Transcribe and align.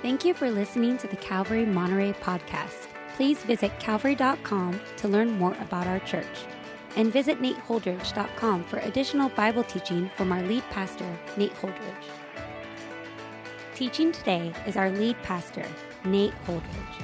Thank 0.00 0.24
you 0.24 0.32
for 0.32 0.48
listening 0.48 0.96
to 0.98 1.08
the 1.08 1.16
Calvary 1.16 1.66
Monterey 1.66 2.12
podcast. 2.12 2.86
Please 3.16 3.42
visit 3.42 3.72
calvary.com 3.80 4.80
to 4.98 5.08
learn 5.08 5.32
more 5.32 5.56
about 5.60 5.88
our 5.88 5.98
church. 5.98 6.44
And 6.94 7.12
visit 7.12 7.42
nateholdridge.com 7.42 8.62
for 8.62 8.78
additional 8.78 9.28
Bible 9.30 9.64
teaching 9.64 10.08
from 10.16 10.30
our 10.30 10.40
lead 10.42 10.62
pastor, 10.70 11.18
Nate 11.36 11.52
Holdridge. 11.54 12.04
Teaching 13.74 14.12
today 14.12 14.54
is 14.68 14.76
our 14.76 14.88
lead 14.92 15.20
pastor, 15.24 15.66
Nate 16.04 16.34
Holdridge. 16.46 17.02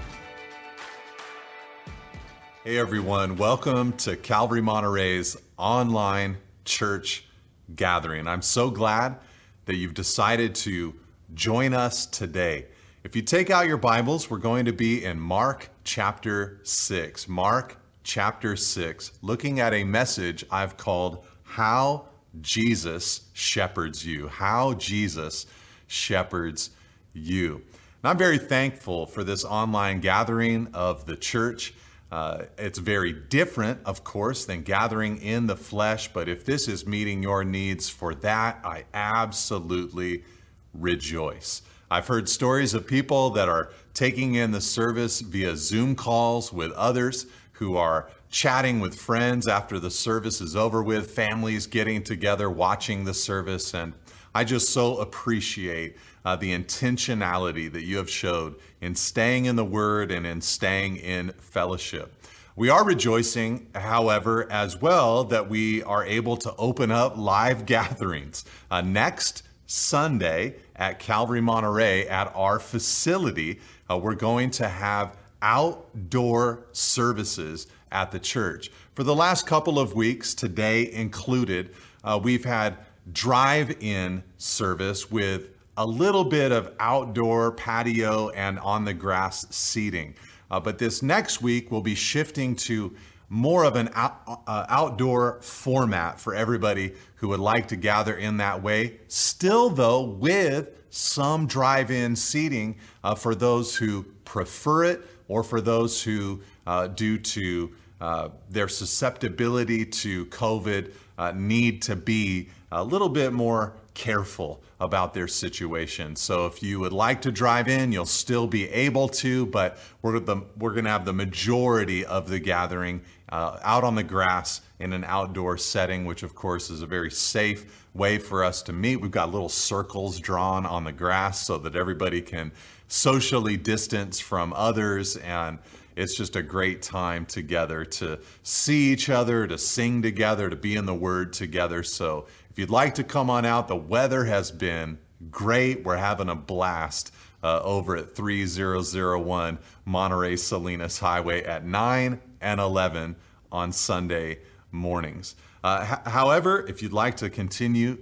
Hey 2.62 2.78
everyone, 2.78 3.36
welcome 3.36 3.94
to 3.94 4.16
Calvary 4.16 4.62
Monterey's 4.62 5.36
online 5.58 6.36
church 6.64 7.26
gathering. 7.74 8.28
I'm 8.28 8.42
so 8.42 8.70
glad 8.70 9.16
that 9.64 9.74
you've 9.74 9.94
decided 9.94 10.54
to 10.56 10.94
join 11.34 11.74
us 11.74 12.06
today. 12.06 12.66
If 13.04 13.14
you 13.14 13.20
take 13.20 13.50
out 13.50 13.68
your 13.68 13.76
Bibles, 13.76 14.30
we're 14.30 14.38
going 14.38 14.64
to 14.64 14.72
be 14.72 15.04
in 15.04 15.20
Mark 15.20 15.68
chapter 15.84 16.58
6. 16.62 17.28
Mark 17.28 17.76
chapter 18.02 18.56
6, 18.56 19.12
looking 19.20 19.60
at 19.60 19.74
a 19.74 19.84
message 19.84 20.42
I've 20.50 20.78
called 20.78 21.26
How 21.42 22.06
Jesus 22.40 23.28
Shepherds 23.34 24.06
You. 24.06 24.28
How 24.28 24.72
Jesus 24.72 25.44
Shepherds 25.86 26.70
You. 27.12 27.56
And 27.56 28.10
I'm 28.10 28.16
very 28.16 28.38
thankful 28.38 29.04
for 29.04 29.22
this 29.22 29.44
online 29.44 30.00
gathering 30.00 30.68
of 30.72 31.04
the 31.04 31.14
church. 31.14 31.74
Uh, 32.10 32.44
it's 32.56 32.78
very 32.78 33.12
different, 33.12 33.80
of 33.84 34.02
course, 34.02 34.46
than 34.46 34.62
gathering 34.62 35.18
in 35.18 35.46
the 35.46 35.56
flesh, 35.56 36.10
but 36.10 36.26
if 36.26 36.46
this 36.46 36.68
is 36.68 36.86
meeting 36.86 37.22
your 37.22 37.44
needs 37.44 37.90
for 37.90 38.14
that, 38.14 38.60
I 38.64 38.84
absolutely 38.94 40.24
rejoice. 40.72 41.60
I've 41.94 42.08
heard 42.08 42.28
stories 42.28 42.74
of 42.74 42.88
people 42.88 43.30
that 43.30 43.48
are 43.48 43.70
taking 43.94 44.34
in 44.34 44.50
the 44.50 44.60
service 44.60 45.20
via 45.20 45.56
Zoom 45.56 45.94
calls 45.94 46.52
with 46.52 46.72
others 46.72 47.26
who 47.52 47.76
are 47.76 48.10
chatting 48.30 48.80
with 48.80 48.96
friends 48.96 49.46
after 49.46 49.78
the 49.78 49.92
service 49.92 50.40
is 50.40 50.56
over 50.56 50.82
with, 50.82 51.12
families 51.12 51.68
getting 51.68 52.02
together, 52.02 52.50
watching 52.50 53.04
the 53.04 53.14
service. 53.14 53.74
And 53.74 53.92
I 54.34 54.42
just 54.42 54.70
so 54.70 54.96
appreciate 54.96 55.96
uh, 56.24 56.34
the 56.34 56.50
intentionality 56.50 57.72
that 57.72 57.84
you 57.84 57.98
have 57.98 58.10
showed 58.10 58.56
in 58.80 58.96
staying 58.96 59.44
in 59.44 59.54
the 59.54 59.64
Word 59.64 60.10
and 60.10 60.26
in 60.26 60.40
staying 60.40 60.96
in 60.96 61.30
fellowship. 61.38 62.12
We 62.56 62.70
are 62.70 62.84
rejoicing, 62.84 63.68
however, 63.72 64.50
as 64.50 64.76
well, 64.82 65.22
that 65.26 65.48
we 65.48 65.84
are 65.84 66.04
able 66.04 66.38
to 66.38 66.56
open 66.56 66.90
up 66.90 67.16
live 67.16 67.66
gatherings. 67.66 68.44
Uh, 68.68 68.80
next 68.80 69.44
Sunday 69.66 70.56
at 70.76 70.98
Calvary 70.98 71.40
Monterey 71.40 72.06
at 72.06 72.32
our 72.34 72.58
facility, 72.58 73.60
uh, 73.90 73.98
we're 73.98 74.14
going 74.14 74.50
to 74.52 74.68
have 74.68 75.16
outdoor 75.42 76.66
services 76.72 77.66
at 77.92 78.10
the 78.10 78.18
church. 78.18 78.70
For 78.94 79.04
the 79.04 79.14
last 79.14 79.46
couple 79.46 79.78
of 79.78 79.94
weeks, 79.94 80.34
today 80.34 80.90
included, 80.92 81.74
uh, 82.02 82.18
we've 82.22 82.44
had 82.44 82.76
drive 83.12 83.82
in 83.82 84.22
service 84.38 85.10
with 85.10 85.50
a 85.76 85.86
little 85.86 86.24
bit 86.24 86.52
of 86.52 86.72
outdoor 86.78 87.52
patio 87.52 88.30
and 88.30 88.58
on 88.60 88.84
the 88.84 88.94
grass 88.94 89.46
seating. 89.50 90.14
Uh, 90.50 90.60
but 90.60 90.78
this 90.78 91.02
next 91.02 91.42
week, 91.42 91.70
we'll 91.70 91.80
be 91.80 91.94
shifting 91.94 92.54
to 92.54 92.94
more 93.28 93.64
of 93.64 93.76
an 93.76 93.90
out, 93.94 94.42
uh, 94.46 94.66
outdoor 94.68 95.40
format 95.40 96.20
for 96.20 96.34
everybody 96.34 96.94
who 97.16 97.28
would 97.28 97.40
like 97.40 97.68
to 97.68 97.76
gather 97.76 98.14
in 98.14 98.36
that 98.36 98.62
way. 98.62 98.98
Still, 99.08 99.70
though, 99.70 100.02
with 100.02 100.68
some 100.90 101.46
drive 101.46 101.90
in 101.90 102.14
seating 102.14 102.76
uh, 103.02 103.14
for 103.14 103.34
those 103.34 103.76
who 103.76 104.04
prefer 104.24 104.84
it 104.84 105.02
or 105.28 105.42
for 105.42 105.60
those 105.60 106.02
who, 106.02 106.40
uh, 106.66 106.86
due 106.86 107.18
to 107.18 107.72
uh, 108.00 108.28
their 108.50 108.68
susceptibility 108.68 109.84
to 109.84 110.26
COVID, 110.26 110.92
uh, 111.16 111.32
need 111.34 111.82
to 111.82 111.96
be 111.96 112.48
a 112.70 112.84
little 112.84 113.08
bit 113.08 113.32
more 113.32 113.74
careful 113.94 114.62
about 114.80 115.14
their 115.14 115.28
situation. 115.28 116.16
So 116.16 116.46
if 116.46 116.62
you 116.62 116.80
would 116.80 116.92
like 116.92 117.22
to 117.22 117.32
drive 117.32 117.68
in, 117.68 117.92
you'll 117.92 118.06
still 118.06 118.46
be 118.46 118.68
able 118.68 119.08
to, 119.08 119.46
but 119.46 119.78
we're, 120.02 120.18
the, 120.18 120.42
we're 120.58 120.72
going 120.72 120.84
to 120.84 120.90
have 120.90 121.04
the 121.04 121.12
majority 121.12 122.04
of 122.04 122.28
the 122.28 122.40
gathering 122.40 123.02
uh, 123.34 123.58
out 123.64 123.82
on 123.82 123.96
the 123.96 124.02
grass 124.04 124.60
in 124.78 124.92
an 124.92 125.02
outdoor 125.02 125.58
setting, 125.58 126.04
which 126.04 126.22
of 126.22 126.36
course 126.36 126.70
is 126.70 126.82
a 126.82 126.86
very 126.86 127.10
safe 127.10 127.84
way 127.92 128.16
for 128.16 128.44
us 128.44 128.62
to 128.62 128.72
meet. 128.72 129.00
We've 129.00 129.10
got 129.10 129.32
little 129.32 129.48
circles 129.48 130.20
drawn 130.20 130.64
on 130.64 130.84
the 130.84 130.92
grass 130.92 131.44
so 131.44 131.58
that 131.58 131.74
everybody 131.74 132.22
can 132.22 132.52
socially 132.86 133.56
distance 133.56 134.20
from 134.20 134.52
others 134.52 135.16
and 135.16 135.58
it's 135.96 136.14
just 136.14 136.36
a 136.36 136.42
great 136.42 136.80
time 136.80 137.26
together 137.26 137.84
to 137.84 138.20
see 138.44 138.92
each 138.92 139.10
other, 139.10 139.48
to 139.48 139.58
sing 139.58 140.00
together, 140.00 140.48
to 140.48 140.56
be 140.56 140.76
in 140.76 140.86
the 140.86 140.94
Word 140.94 141.32
together. 141.32 141.82
So 141.82 142.26
if 142.50 142.58
you'd 142.58 142.70
like 142.70 142.94
to 142.94 143.04
come 143.04 143.30
on 143.30 143.44
out, 143.44 143.66
the 143.66 143.74
weather 143.74 144.26
has 144.26 144.52
been 144.52 144.98
great. 145.32 145.82
We're 145.84 145.96
having 145.96 146.28
a 146.28 146.36
blast 146.36 147.12
uh, 147.44 147.60
over 147.62 147.96
at 147.96 148.16
3001 148.16 149.58
Monterey 149.84 150.34
Salinas 150.34 150.98
Highway 150.98 151.44
at 151.44 151.64
9 151.64 152.20
and 152.40 152.60
11 152.60 153.16
on 153.52 153.70
Sunday 153.70 154.38
mornings. 154.72 155.36
Uh, 155.62 155.86
h- 155.88 156.12
however, 156.12 156.66
if 156.66 156.82
you'd 156.82 156.94
like 156.94 157.18
to 157.18 157.28
continue 157.28 157.98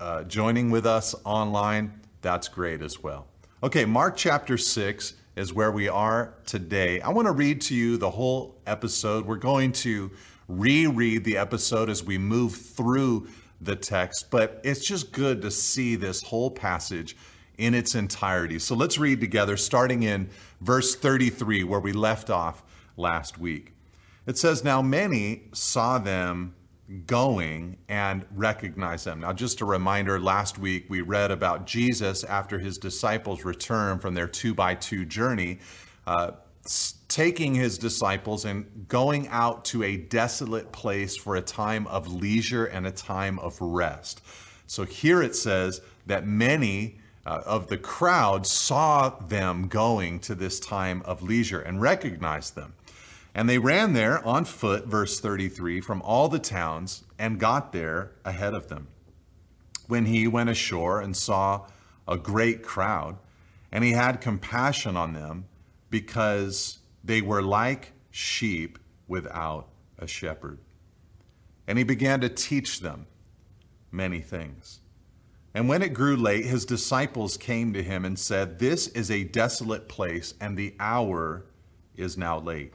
uh, 0.00 0.24
joining 0.24 0.70
with 0.70 0.86
us 0.86 1.14
online, 1.24 2.00
that's 2.20 2.48
great 2.48 2.82
as 2.82 3.00
well. 3.00 3.28
Okay, 3.62 3.84
Mark 3.84 4.16
chapter 4.16 4.58
6 4.58 5.14
is 5.36 5.52
where 5.52 5.70
we 5.70 5.88
are 5.88 6.34
today. 6.44 7.00
I 7.00 7.10
want 7.10 7.26
to 7.26 7.32
read 7.32 7.60
to 7.62 7.74
you 7.76 7.96
the 7.96 8.10
whole 8.10 8.60
episode. 8.66 9.24
We're 9.24 9.36
going 9.36 9.70
to 9.72 10.10
reread 10.48 11.24
the 11.24 11.36
episode 11.36 11.88
as 11.88 12.02
we 12.02 12.18
move 12.18 12.54
through 12.56 13.28
the 13.60 13.76
text, 13.76 14.26
but 14.30 14.60
it's 14.64 14.84
just 14.84 15.12
good 15.12 15.42
to 15.42 15.50
see 15.50 15.94
this 15.94 16.22
whole 16.22 16.50
passage 16.50 17.16
in 17.58 17.74
its 17.74 17.94
entirety. 17.94 18.58
So 18.58 18.74
let's 18.74 18.98
read 18.98 19.20
together, 19.20 19.56
starting 19.56 20.02
in 20.02 20.30
verse 20.60 20.94
33, 20.94 21.64
where 21.64 21.80
we 21.80 21.92
left 21.92 22.30
off 22.30 22.62
last 22.96 23.38
week. 23.38 23.72
It 24.26 24.38
says, 24.38 24.64
Now 24.64 24.82
many 24.82 25.48
saw 25.52 25.98
them 25.98 26.54
going 27.06 27.78
and 27.88 28.26
recognized 28.34 29.06
them. 29.06 29.20
Now, 29.20 29.32
just 29.32 29.60
a 29.60 29.64
reminder 29.64 30.20
last 30.20 30.58
week 30.58 30.86
we 30.88 31.00
read 31.00 31.30
about 31.30 31.66
Jesus 31.66 32.24
after 32.24 32.58
his 32.58 32.76
disciples 32.76 33.44
returned 33.44 34.02
from 34.02 34.14
their 34.14 34.28
two 34.28 34.54
by 34.54 34.74
two 34.74 35.04
journey. 35.04 35.60
Uh, 36.06 36.32
taking 37.08 37.54
his 37.54 37.78
disciples 37.78 38.44
and 38.44 38.88
going 38.88 39.28
out 39.28 39.64
to 39.66 39.82
a 39.82 39.96
desolate 39.96 40.72
place 40.72 41.16
for 41.16 41.36
a 41.36 41.42
time 41.42 41.86
of 41.88 42.12
leisure 42.12 42.64
and 42.64 42.86
a 42.86 42.90
time 42.90 43.38
of 43.38 43.60
rest. 43.60 44.22
So 44.66 44.84
here 44.84 45.22
it 45.22 45.36
says 45.36 45.80
that 46.06 46.26
many 46.26 46.98
uh, 47.26 47.42
of 47.46 47.68
the 47.68 47.78
crowd 47.78 48.46
saw 48.46 49.08
them 49.08 49.68
going 49.68 50.20
to 50.20 50.34
this 50.34 50.60
time 50.60 51.02
of 51.04 51.22
leisure 51.22 51.60
and 51.60 51.80
recognized 51.80 52.54
them. 52.54 52.74
And 53.34 53.48
they 53.48 53.58
ran 53.58 53.94
there 53.94 54.24
on 54.24 54.44
foot, 54.44 54.86
verse 54.86 55.18
33, 55.18 55.80
from 55.80 56.02
all 56.02 56.28
the 56.28 56.38
towns 56.38 57.04
and 57.18 57.40
got 57.40 57.72
there 57.72 58.12
ahead 58.24 58.54
of 58.54 58.68
them. 58.68 58.88
When 59.88 60.06
he 60.06 60.28
went 60.28 60.50
ashore 60.50 61.00
and 61.00 61.16
saw 61.16 61.66
a 62.06 62.16
great 62.16 62.62
crowd, 62.62 63.16
and 63.72 63.82
he 63.82 63.92
had 63.92 64.20
compassion 64.20 64.96
on 64.96 65.14
them 65.14 65.46
because 65.90 66.78
they 67.02 67.20
were 67.20 67.42
like 67.42 67.92
sheep 68.10 68.78
without 69.08 69.68
a 69.98 70.06
shepherd. 70.06 70.58
And 71.66 71.76
he 71.76 71.84
began 71.84 72.20
to 72.20 72.28
teach 72.28 72.80
them 72.80 73.06
many 73.90 74.20
things. 74.20 74.80
And 75.54 75.68
when 75.68 75.82
it 75.82 75.94
grew 75.94 76.16
late, 76.16 76.44
his 76.44 76.64
disciples 76.64 77.36
came 77.36 77.72
to 77.72 77.82
him 77.82 78.04
and 78.04 78.18
said, 78.18 78.58
This 78.58 78.88
is 78.88 79.08
a 79.08 79.22
desolate 79.22 79.88
place, 79.88 80.34
and 80.40 80.56
the 80.56 80.74
hour 80.80 81.46
is 81.96 82.18
now 82.18 82.40
late. 82.40 82.74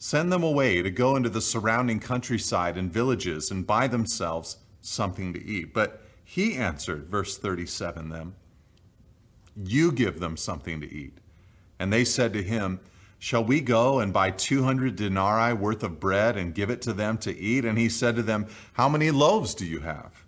Send 0.00 0.32
them 0.32 0.42
away 0.42 0.82
to 0.82 0.90
go 0.90 1.14
into 1.14 1.28
the 1.28 1.40
surrounding 1.40 2.00
countryside 2.00 2.76
and 2.76 2.92
villages 2.92 3.50
and 3.52 3.66
buy 3.66 3.86
themselves 3.86 4.56
something 4.80 5.32
to 5.32 5.44
eat. 5.44 5.72
But 5.72 6.02
he 6.24 6.56
answered, 6.56 7.08
verse 7.08 7.38
37 7.38 8.08
them, 8.08 8.34
You 9.56 9.92
give 9.92 10.18
them 10.18 10.36
something 10.36 10.80
to 10.80 10.92
eat. 10.92 11.18
And 11.78 11.92
they 11.92 12.04
said 12.04 12.32
to 12.32 12.42
him, 12.42 12.80
Shall 13.20 13.44
we 13.44 13.60
go 13.60 14.00
and 14.00 14.12
buy 14.12 14.32
200 14.32 14.96
denarii 14.96 15.52
worth 15.52 15.82
of 15.82 16.00
bread 16.00 16.36
and 16.36 16.54
give 16.54 16.70
it 16.70 16.82
to 16.82 16.92
them 16.92 17.18
to 17.18 17.36
eat? 17.36 17.64
And 17.64 17.78
he 17.78 17.88
said 17.88 18.16
to 18.16 18.22
them, 18.22 18.46
How 18.74 18.88
many 18.88 19.10
loaves 19.12 19.54
do 19.54 19.64
you 19.64 19.80
have? 19.80 20.24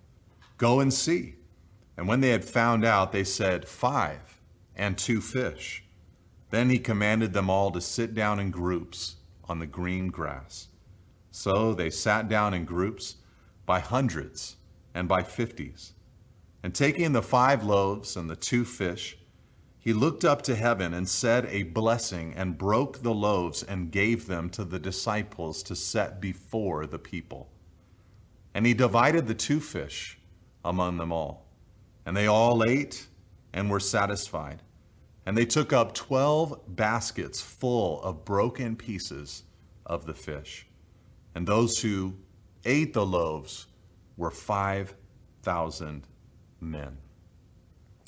Go 0.57 0.79
and 0.79 0.93
see. 0.93 1.35
And 2.01 2.07
when 2.07 2.21
they 2.21 2.31
had 2.31 2.43
found 2.43 2.83
out, 2.83 3.11
they 3.11 3.23
said, 3.23 3.67
Five 3.67 4.41
and 4.75 4.97
two 4.97 5.21
fish. 5.21 5.83
Then 6.49 6.71
he 6.71 6.79
commanded 6.79 7.31
them 7.31 7.47
all 7.47 7.69
to 7.69 7.79
sit 7.79 8.15
down 8.15 8.39
in 8.39 8.49
groups 8.49 9.17
on 9.47 9.59
the 9.59 9.67
green 9.67 10.07
grass. 10.07 10.69
So 11.29 11.75
they 11.75 11.91
sat 11.91 12.27
down 12.27 12.55
in 12.55 12.65
groups 12.65 13.17
by 13.67 13.81
hundreds 13.81 14.55
and 14.95 15.07
by 15.07 15.21
fifties. 15.21 15.93
And 16.63 16.73
taking 16.73 17.13
the 17.13 17.21
five 17.21 17.63
loaves 17.63 18.17
and 18.17 18.27
the 18.27 18.35
two 18.35 18.65
fish, 18.65 19.19
he 19.77 19.93
looked 19.93 20.25
up 20.25 20.41
to 20.41 20.55
heaven 20.55 20.95
and 20.95 21.07
said 21.07 21.45
a 21.51 21.61
blessing 21.61 22.33
and 22.35 22.57
broke 22.57 23.03
the 23.03 23.13
loaves 23.13 23.61
and 23.61 23.91
gave 23.91 24.25
them 24.25 24.49
to 24.49 24.63
the 24.63 24.79
disciples 24.79 25.61
to 25.61 25.75
set 25.75 26.19
before 26.19 26.87
the 26.87 26.97
people. 26.97 27.51
And 28.55 28.65
he 28.65 28.73
divided 28.73 29.27
the 29.27 29.35
two 29.35 29.59
fish 29.59 30.17
among 30.65 30.97
them 30.97 31.11
all. 31.11 31.50
And 32.05 32.15
they 32.15 32.27
all 32.27 32.63
ate 32.63 33.07
and 33.53 33.69
were 33.69 33.79
satisfied. 33.79 34.61
And 35.25 35.37
they 35.37 35.45
took 35.45 35.71
up 35.71 35.93
twelve 35.93 36.59
baskets 36.67 37.41
full 37.41 38.01
of 38.01 38.25
broken 38.25 38.75
pieces 38.75 39.43
of 39.85 40.05
the 40.05 40.13
fish. 40.13 40.67
And 41.35 41.47
those 41.47 41.79
who 41.79 42.15
ate 42.65 42.93
the 42.93 43.05
loaves 43.05 43.67
were 44.17 44.31
5,000 44.31 46.07
men. 46.59 46.97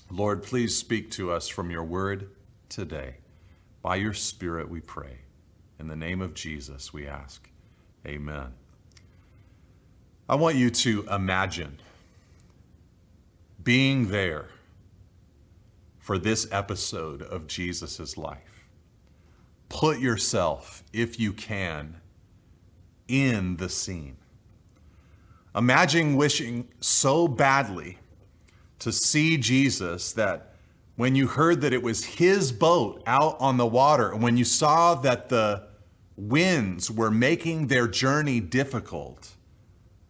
Lord, 0.10 0.44
please 0.44 0.78
speak 0.78 1.10
to 1.12 1.32
us 1.32 1.48
from 1.48 1.72
your 1.72 1.84
word 1.84 2.30
today. 2.70 3.16
By 3.82 3.96
your 3.96 4.14
Spirit, 4.14 4.70
we 4.70 4.80
pray. 4.80 5.20
In 5.80 5.88
the 5.88 5.96
name 5.96 6.22
of 6.22 6.34
Jesus, 6.34 6.94
we 6.94 7.08
ask. 7.08 7.50
Amen. 8.06 8.54
I 10.30 10.36
want 10.36 10.56
you 10.56 10.70
to 10.70 11.06
imagine 11.10 11.80
being 13.64 14.10
there 14.10 14.50
for 16.00 16.18
this 16.18 16.48
episode 16.52 17.22
of 17.22 17.48
Jesus' 17.48 18.18
life. 18.18 18.68
Put 19.70 20.00
yourself, 20.00 20.84
if 20.92 21.20
you 21.20 21.34
can, 21.34 22.02
in 23.08 23.58
the 23.58 23.70
scene. 23.70 24.18
Imagine 25.56 26.16
wishing 26.16 26.68
so 26.80 27.28
badly 27.28 28.00
to 28.80 28.92
see 28.92 29.38
Jesus 29.38 30.12
that 30.14 30.56
when 30.96 31.16
you 31.16 31.28
heard 31.28 31.62
that 31.62 31.74
it 31.74 31.82
was 31.82 32.04
his 32.04 32.52
boat 32.52 33.02
out 33.08 33.38
on 33.40 33.58
the 33.58 33.66
water, 33.66 34.12
and 34.12 34.22
when 34.22 34.38
you 34.38 34.46
saw 34.46 34.96
that 34.96 35.30
the 35.30 35.68
winds 36.16 36.92
were 36.92 37.10
making 37.10 37.68
their 37.68 37.88
journey 37.88 38.40
difficult, 38.40 39.32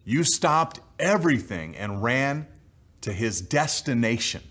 you 0.03 0.23
stopped 0.23 0.79
everything 0.99 1.75
and 1.77 2.03
ran 2.03 2.47
to 3.03 3.11
his 3.11 3.41
destination 3.41 4.41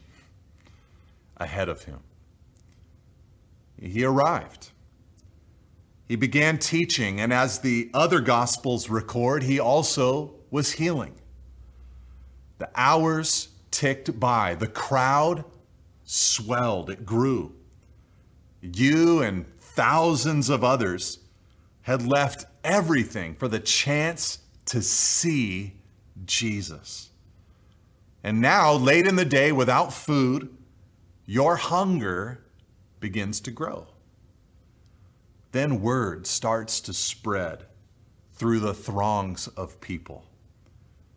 ahead 1.38 1.68
of 1.68 1.84
him. 1.84 2.00
He 3.80 4.04
arrived. 4.04 4.70
He 6.06 6.16
began 6.16 6.58
teaching, 6.58 7.18
and 7.18 7.32
as 7.32 7.60
the 7.60 7.90
other 7.94 8.20
Gospels 8.20 8.90
record, 8.90 9.42
he 9.42 9.58
also 9.58 10.34
was 10.50 10.72
healing. 10.72 11.14
The 12.58 12.68
hours 12.76 13.48
ticked 13.70 14.20
by. 14.20 14.54
The 14.54 14.68
crowd 14.68 15.44
swelled, 16.04 16.90
it 16.90 17.06
grew. 17.06 17.54
You 18.60 19.22
and 19.22 19.46
thousands 19.58 20.50
of 20.50 20.62
others 20.62 21.20
had 21.80 22.06
left 22.06 22.44
everything 22.62 23.34
for 23.34 23.48
the 23.48 23.60
chance 23.60 24.38
to 24.66 24.82
see 24.82 25.72
Jesus. 26.26 27.11
And 28.24 28.40
now, 28.40 28.72
late 28.72 29.06
in 29.06 29.16
the 29.16 29.24
day, 29.24 29.50
without 29.50 29.92
food, 29.92 30.56
your 31.26 31.56
hunger 31.56 32.44
begins 33.00 33.40
to 33.40 33.50
grow. 33.50 33.88
Then 35.50 35.82
word 35.82 36.26
starts 36.26 36.80
to 36.82 36.94
spread 36.94 37.64
through 38.32 38.60
the 38.60 38.74
throngs 38.74 39.48
of 39.48 39.80
people. 39.80 40.24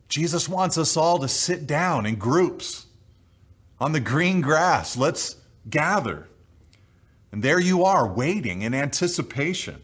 Jesus 0.10 0.50
wants 0.50 0.78
us 0.78 0.98
all 0.98 1.20
to 1.20 1.28
sit 1.28 1.66
down 1.66 2.06
in 2.06 2.16
groups 2.16 2.88
on 3.80 3.92
the 3.92 4.00
green 4.00 4.42
grass. 4.42 4.98
Let's 4.98 5.38
gather. 5.70 6.28
And 7.32 7.44
there 7.44 7.60
you 7.60 7.84
are, 7.84 8.08
waiting 8.08 8.62
in 8.62 8.74
anticipation. 8.74 9.82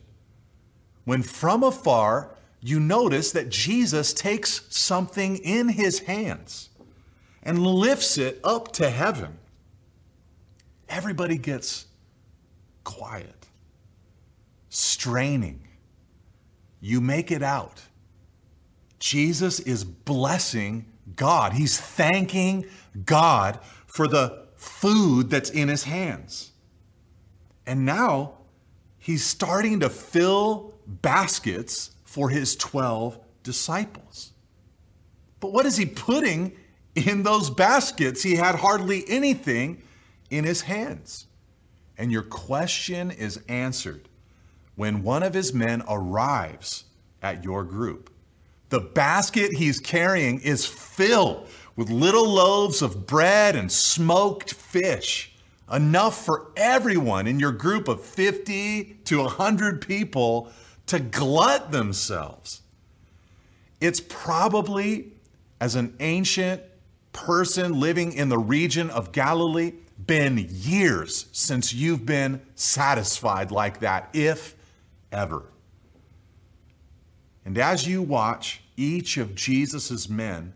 When 1.05 1.23
from 1.23 1.63
afar, 1.63 2.35
you 2.61 2.79
notice 2.79 3.31
that 3.31 3.49
Jesus 3.49 4.13
takes 4.13 4.61
something 4.69 5.37
in 5.37 5.69
his 5.69 5.99
hands 5.99 6.69
and 7.43 7.65
lifts 7.65 8.17
it 8.17 8.39
up 8.43 8.71
to 8.73 8.89
heaven. 8.89 9.37
Everybody 10.89 11.37
gets 11.37 11.85
quiet, 12.83 13.47
straining. 14.69 15.67
You 16.79 16.99
make 16.99 17.31
it 17.31 17.43
out 17.43 17.81
Jesus 19.01 19.59
is 19.59 19.83
blessing 19.83 20.85
God. 21.15 21.53
He's 21.53 21.77
thanking 21.81 22.67
God 23.03 23.59
for 23.87 24.07
the 24.07 24.45
food 24.55 25.31
that's 25.31 25.49
in 25.49 25.69
his 25.69 25.83
hands. 25.83 26.51
And 27.65 27.83
now 27.83 28.35
he's 28.99 29.25
starting 29.25 29.79
to 29.79 29.89
fill 29.89 30.75
baskets 30.85 31.91
for 32.03 32.29
his 32.29 32.55
12 32.55 33.17
disciples. 33.41 34.33
But 35.39 35.51
what 35.51 35.65
is 35.65 35.77
he 35.77 35.87
putting 35.87 36.55
in 36.95 37.23
those 37.23 37.49
baskets? 37.49 38.23
He 38.23 38.35
had 38.35 38.55
hardly 38.55 39.03
anything 39.07 39.81
in 40.29 40.43
his 40.43 40.61
hands. 40.61 41.27
And 41.97 42.11
your 42.11 42.23
question 42.23 43.11
is 43.11 43.39
answered 43.47 44.07
when 44.75 45.03
one 45.03 45.21
of 45.21 45.33
his 45.33 45.53
men 45.53 45.83
arrives 45.87 46.85
at 47.21 47.43
your 47.43 47.63
group. 47.63 48.09
The 48.69 48.79
basket 48.79 49.53
he's 49.53 49.79
carrying 49.79 50.39
is 50.39 50.65
filled 50.65 51.47
with 51.75 51.89
little 51.89 52.27
loaves 52.27 52.81
of 52.81 53.05
bread 53.05 53.55
and 53.55 53.71
smoked 53.71 54.53
fish, 54.53 55.33
enough 55.71 56.25
for 56.25 56.51
everyone 56.55 57.27
in 57.27 57.39
your 57.39 57.51
group 57.51 57.87
of 57.87 58.03
50 58.03 58.99
to 59.05 59.19
100 59.19 59.85
people 59.85 60.51
to 60.87 60.99
glut 60.99 61.71
themselves. 61.71 62.61
It's 63.79 63.99
probably, 63.99 65.11
as 65.59 65.75
an 65.75 65.95
ancient 65.99 66.61
person 67.13 67.79
living 67.79 68.13
in 68.13 68.29
the 68.29 68.37
region 68.37 68.89
of 68.89 69.11
Galilee, 69.11 69.73
been 69.97 70.47
years 70.49 71.27
since 71.31 71.73
you've 71.73 72.05
been 72.05 72.41
satisfied 72.55 73.51
like 73.51 73.79
that, 73.81 74.09
if 74.13 74.55
ever. 75.11 75.43
And 77.45 77.57
as 77.57 77.87
you 77.87 78.01
watch 78.01 78.61
each 78.77 79.17
of 79.17 79.35
Jesus' 79.35 80.09
men, 80.09 80.53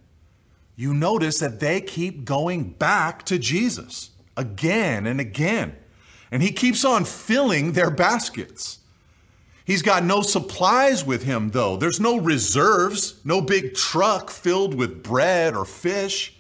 you 0.76 0.94
notice 0.94 1.40
that 1.40 1.60
they 1.60 1.82
keep 1.82 2.26
going 2.26 2.72
back 2.72 3.24
to 3.26 3.40
Jesus 3.40 4.12
again 4.36 5.06
and 5.06 5.20
again. 5.20 5.76
And 6.32 6.44
he 6.44 6.52
keeps 6.52 6.84
on 6.84 7.06
filling 7.06 7.72
their 7.72 7.90
baskets. 7.90 8.80
He's 9.64 9.82
got 9.82 10.04
no 10.04 10.22
supplies 10.22 11.04
with 11.04 11.24
him, 11.24 11.52
though. 11.52 11.76
There's 11.78 12.00
no 12.00 12.18
reserves, 12.18 13.20
no 13.24 13.42
big 13.42 13.74
truck 13.74 14.30
filled 14.30 14.76
with 14.76 15.02
bread 15.02 15.56
or 15.56 15.66
fish. 15.66 16.35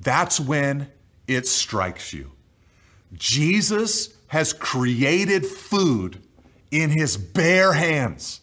That's 0.00 0.40
when 0.40 0.88
it 1.26 1.46
strikes 1.46 2.12
you. 2.12 2.32
Jesus 3.12 4.14
has 4.28 4.52
created 4.52 5.44
food 5.44 6.22
in 6.70 6.90
his 6.90 7.16
bare 7.16 7.72
hands 7.72 8.40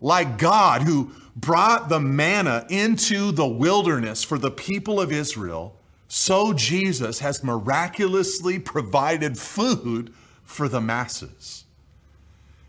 like 0.00 0.38
God 0.38 0.82
who 0.82 1.12
brought 1.36 1.88
the 1.88 2.00
manna 2.00 2.66
into 2.68 3.30
the 3.30 3.46
wilderness 3.46 4.24
for 4.24 4.38
the 4.38 4.50
people 4.50 5.00
of 5.00 5.12
Israel, 5.12 5.76
so 6.08 6.52
Jesus 6.52 7.20
has 7.20 7.44
miraculously 7.44 8.58
provided 8.58 9.38
food 9.38 10.12
for 10.42 10.68
the 10.68 10.80
masses. 10.80 11.64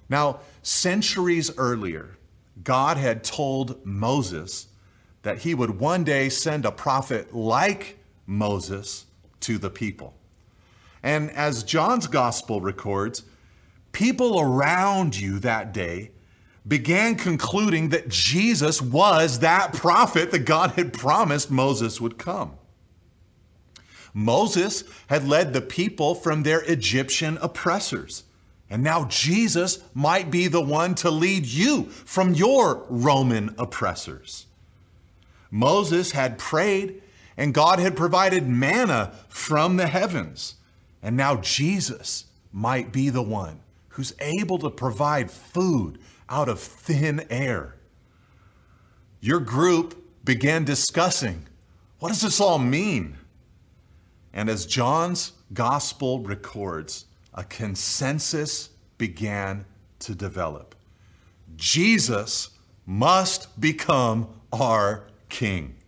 Now, 0.07 0.39
centuries 0.61 1.51
earlier, 1.57 2.17
God 2.63 2.97
had 2.97 3.23
told 3.23 3.85
Moses 3.85 4.67
that 5.23 5.39
he 5.39 5.53
would 5.53 5.79
one 5.79 6.03
day 6.03 6.29
send 6.29 6.65
a 6.65 6.71
prophet 6.71 7.33
like 7.33 7.98
Moses 8.29 9.05
to 9.41 9.57
the 9.57 9.69
people. 9.69 10.13
And 11.01 11.31
as 11.31 11.63
John's 11.63 12.07
gospel 12.07 12.61
records, 12.61 13.23
people 13.91 14.39
around 14.39 15.17
you 15.17 15.39
that 15.39 15.73
day 15.73 16.11
began 16.67 17.15
concluding 17.15 17.89
that 17.89 18.09
Jesus 18.09 18.81
was 18.81 19.39
that 19.39 19.73
prophet 19.73 20.31
that 20.31 20.45
God 20.45 20.71
had 20.71 20.93
promised 20.93 21.49
Moses 21.49 21.99
would 21.99 22.17
come. 22.17 22.53
Moses 24.13 24.83
had 25.07 25.27
led 25.27 25.53
the 25.53 25.61
people 25.61 26.13
from 26.13 26.43
their 26.43 26.61
Egyptian 26.61 27.37
oppressors. 27.41 28.23
And 28.69 28.83
now 28.83 29.05
Jesus 29.05 29.79
might 29.95 30.29
be 30.29 30.47
the 30.47 30.61
one 30.61 30.93
to 30.95 31.09
lead 31.09 31.45
you 31.45 31.85
from 31.85 32.35
your 32.35 32.85
Roman 32.89 33.55
oppressors. 33.57 34.45
Moses 35.49 36.11
had 36.11 36.37
prayed, 36.37 37.01
and 37.39 37.53
God 37.53 37.79
had 37.79 37.95
provided 37.95 38.49
manna 38.49 39.13
from 39.29 39.77
the 39.77 39.87
heavens. 39.87 40.55
And 41.01 41.15
now 41.15 41.37
Jesus 41.37 42.25
might 42.51 42.91
be 42.91 43.09
the 43.09 43.21
one 43.21 43.61
who's 43.87 44.13
able 44.19 44.59
to 44.59 44.69
provide 44.69 45.31
food 45.31 45.99
out 46.27 46.49
of 46.49 46.59
thin 46.59 47.25
air. 47.29 47.77
Your 49.21 49.39
group 49.39 50.03
began 50.25 50.65
discussing 50.65 51.45
what 51.99 52.09
does 52.09 52.21
this 52.21 52.41
all 52.41 52.59
mean? 52.59 53.17
And 54.33 54.49
as 54.49 54.65
John's 54.65 55.31
gospel 55.53 56.19
records, 56.19 57.05
a 57.33 57.45
consensus 57.45 58.69
began 58.97 59.65
to 59.99 60.13
develop. 60.13 60.75
Jesus 61.55 62.49
must 62.85 63.59
become 63.59 64.27
our 64.51 65.07
king. 65.29 65.78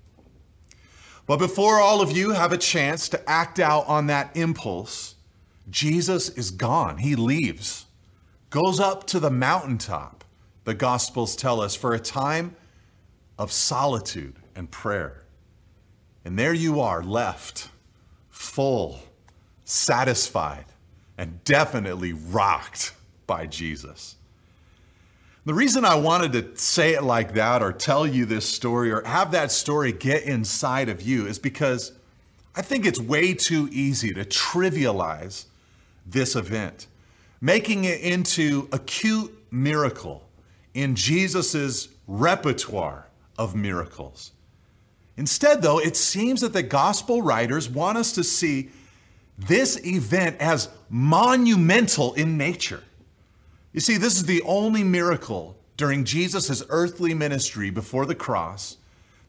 But 1.32 1.40
before 1.40 1.80
all 1.80 2.02
of 2.02 2.12
you 2.12 2.32
have 2.32 2.52
a 2.52 2.58
chance 2.58 3.08
to 3.08 3.30
act 3.30 3.58
out 3.58 3.88
on 3.88 4.08
that 4.08 4.36
impulse, 4.36 5.16
Jesus 5.70 6.28
is 6.28 6.52
gone. 6.52 6.98
He 6.98 7.16
leaves, 7.16 7.86
goes 8.50 8.82
up 8.82 9.08
to 9.08 9.20
the 9.22 9.30
mountaintop, 9.32 10.26
the 10.66 10.74
Gospels 10.74 11.38
tell 11.38 11.62
us, 11.62 11.74
for 11.74 11.94
a 11.94 12.02
time 12.02 12.58
of 13.40 13.50
solitude 13.50 14.36
and 14.58 14.70
prayer. 14.70 15.24
And 16.26 16.38
there 16.38 16.54
you 16.54 16.82
are, 16.82 17.02
left, 17.02 17.70
full, 18.30 19.00
satisfied, 19.64 20.66
and 21.18 21.42
definitely 21.46 22.12
rocked 22.12 22.94
by 23.26 23.46
Jesus. 23.46 24.18
The 25.44 25.54
reason 25.56 25.86
I 25.86 25.96
wanted 25.96 26.34
to 26.34 26.56
say 26.56 26.94
it 26.94 27.04
like 27.04 27.34
that 27.34 27.64
or 27.64 27.74
tell 27.74 28.06
you 28.06 28.26
this 28.26 28.48
story 28.48 28.92
or 28.92 29.04
have 29.04 29.32
that 29.32 29.52
story 29.52 29.92
get 29.92 30.24
inside 30.24 30.88
of 30.88 31.02
you 31.02 31.26
is 31.26 31.40
because 31.40 31.94
I 32.56 32.62
think 32.62 32.86
it's 32.86 33.00
way 33.00 33.34
too 33.34 33.68
easy 33.72 34.14
to 34.14 34.24
trivialize 34.24 35.46
this 36.06 36.36
event, 36.36 36.86
making 37.40 37.86
it 37.86 38.02
into 38.02 38.70
a 38.72 38.78
cute 38.78 39.34
miracle 39.50 40.30
in 40.76 40.96
Jesus' 40.96 41.88
repertoire 42.06 43.08
of 43.36 43.56
miracles. 43.56 44.34
Instead, 45.18 45.64
though, 45.64 45.80
it 45.80 45.98
seems 45.98 46.42
that 46.42 46.54
the 46.54 46.64
gospel 46.64 47.24
writers 47.24 47.68
want 47.68 47.98
us 47.98 48.12
to 48.14 48.24
see 48.24 48.70
this 49.40 49.84
event 49.86 50.38
as 50.40 50.70
monumental 50.90 52.14
in 52.14 52.38
nature. 52.38 52.84
You 53.74 53.80
see, 53.80 53.98
this 53.98 54.16
is 54.16 54.26
the 54.26 54.42
only 54.44 54.84
miracle 54.84 55.58
during 55.78 56.04
Jesus' 56.04 56.64
earthly 56.70 57.14
ministry 57.14 57.70
before 57.70 58.06
the 58.06 58.16
cross 58.16 58.78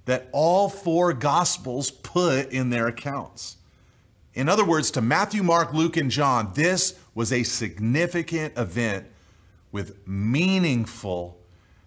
that 0.05 0.29
all 0.33 0.69
four 0.69 1.13
gospels 1.13 1.91
put 1.91 2.51
in 2.51 2.71
their 2.71 2.89
accounts. 2.89 3.57
In 4.35 4.49
other 4.49 4.65
words, 4.65 4.91
to 4.93 5.01
Matthew, 5.01 5.43
Mark, 5.43 5.73
Luke, 5.73 5.97
and 5.97 6.11
John, 6.11 6.53
this 6.55 6.99
was 7.15 7.33
a 7.33 7.43
significant 7.43 8.59
event 8.59 9.07
with 9.71 10.07
meaningful 10.07 11.39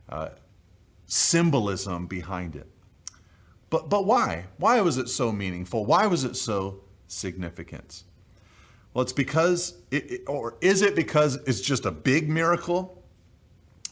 uh, 0.07 0.29
symbolism 1.07 2.07
behind 2.07 2.55
it. 2.55 2.67
But, 3.69 3.89
but 3.89 4.05
why? 4.05 4.45
Why 4.57 4.79
was 4.81 4.97
it 4.97 5.09
so 5.09 5.31
meaningful? 5.31 5.85
Why 5.85 6.07
was 6.07 6.23
it 6.23 6.35
so 6.35 6.81
significant? 7.07 8.03
Well, 8.95 9.03
it's 9.03 9.11
because, 9.11 9.77
it, 9.91 10.21
or 10.25 10.55
is 10.61 10.81
it 10.81 10.95
because 10.95 11.35
it's 11.45 11.59
just 11.59 11.85
a 11.85 11.91
big 11.91 12.29
miracle? 12.29 13.03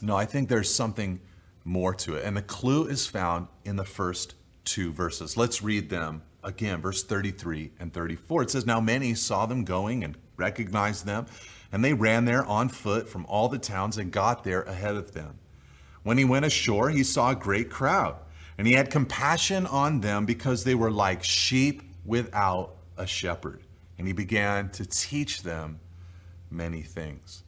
No, 0.00 0.16
I 0.16 0.24
think 0.24 0.48
there's 0.48 0.74
something 0.74 1.20
more 1.62 1.92
to 1.96 2.14
it. 2.14 2.24
And 2.24 2.34
the 2.34 2.42
clue 2.42 2.86
is 2.86 3.06
found 3.06 3.48
in 3.66 3.76
the 3.76 3.84
first 3.84 4.34
two 4.64 4.92
verses. 4.92 5.36
Let's 5.36 5.62
read 5.62 5.90
them 5.90 6.22
again, 6.42 6.80
verse 6.80 7.04
33 7.04 7.72
and 7.78 7.92
34. 7.92 8.44
It 8.44 8.50
says, 8.50 8.64
Now 8.64 8.80
many 8.80 9.12
saw 9.12 9.44
them 9.44 9.64
going 9.64 10.02
and 10.02 10.16
recognized 10.38 11.04
them, 11.04 11.26
and 11.70 11.84
they 11.84 11.92
ran 11.92 12.24
there 12.24 12.46
on 12.46 12.70
foot 12.70 13.06
from 13.06 13.26
all 13.26 13.50
the 13.50 13.58
towns 13.58 13.98
and 13.98 14.10
got 14.10 14.42
there 14.42 14.62
ahead 14.62 14.96
of 14.96 15.12
them. 15.12 15.38
When 16.02 16.16
he 16.16 16.24
went 16.24 16.46
ashore, 16.46 16.88
he 16.88 17.04
saw 17.04 17.32
a 17.32 17.36
great 17.36 17.68
crowd, 17.68 18.16
and 18.56 18.66
he 18.66 18.72
had 18.72 18.88
compassion 18.88 19.66
on 19.66 20.00
them 20.00 20.24
because 20.24 20.64
they 20.64 20.74
were 20.74 20.90
like 20.90 21.22
sheep 21.22 21.82
without 22.06 22.76
a 22.96 23.06
shepherd. 23.06 23.60
And 23.98 24.06
he 24.06 24.12
began 24.12 24.70
to 24.70 24.84
teach 24.84 25.42
them 25.42 25.80
many 26.50 26.82
things. 26.82 27.42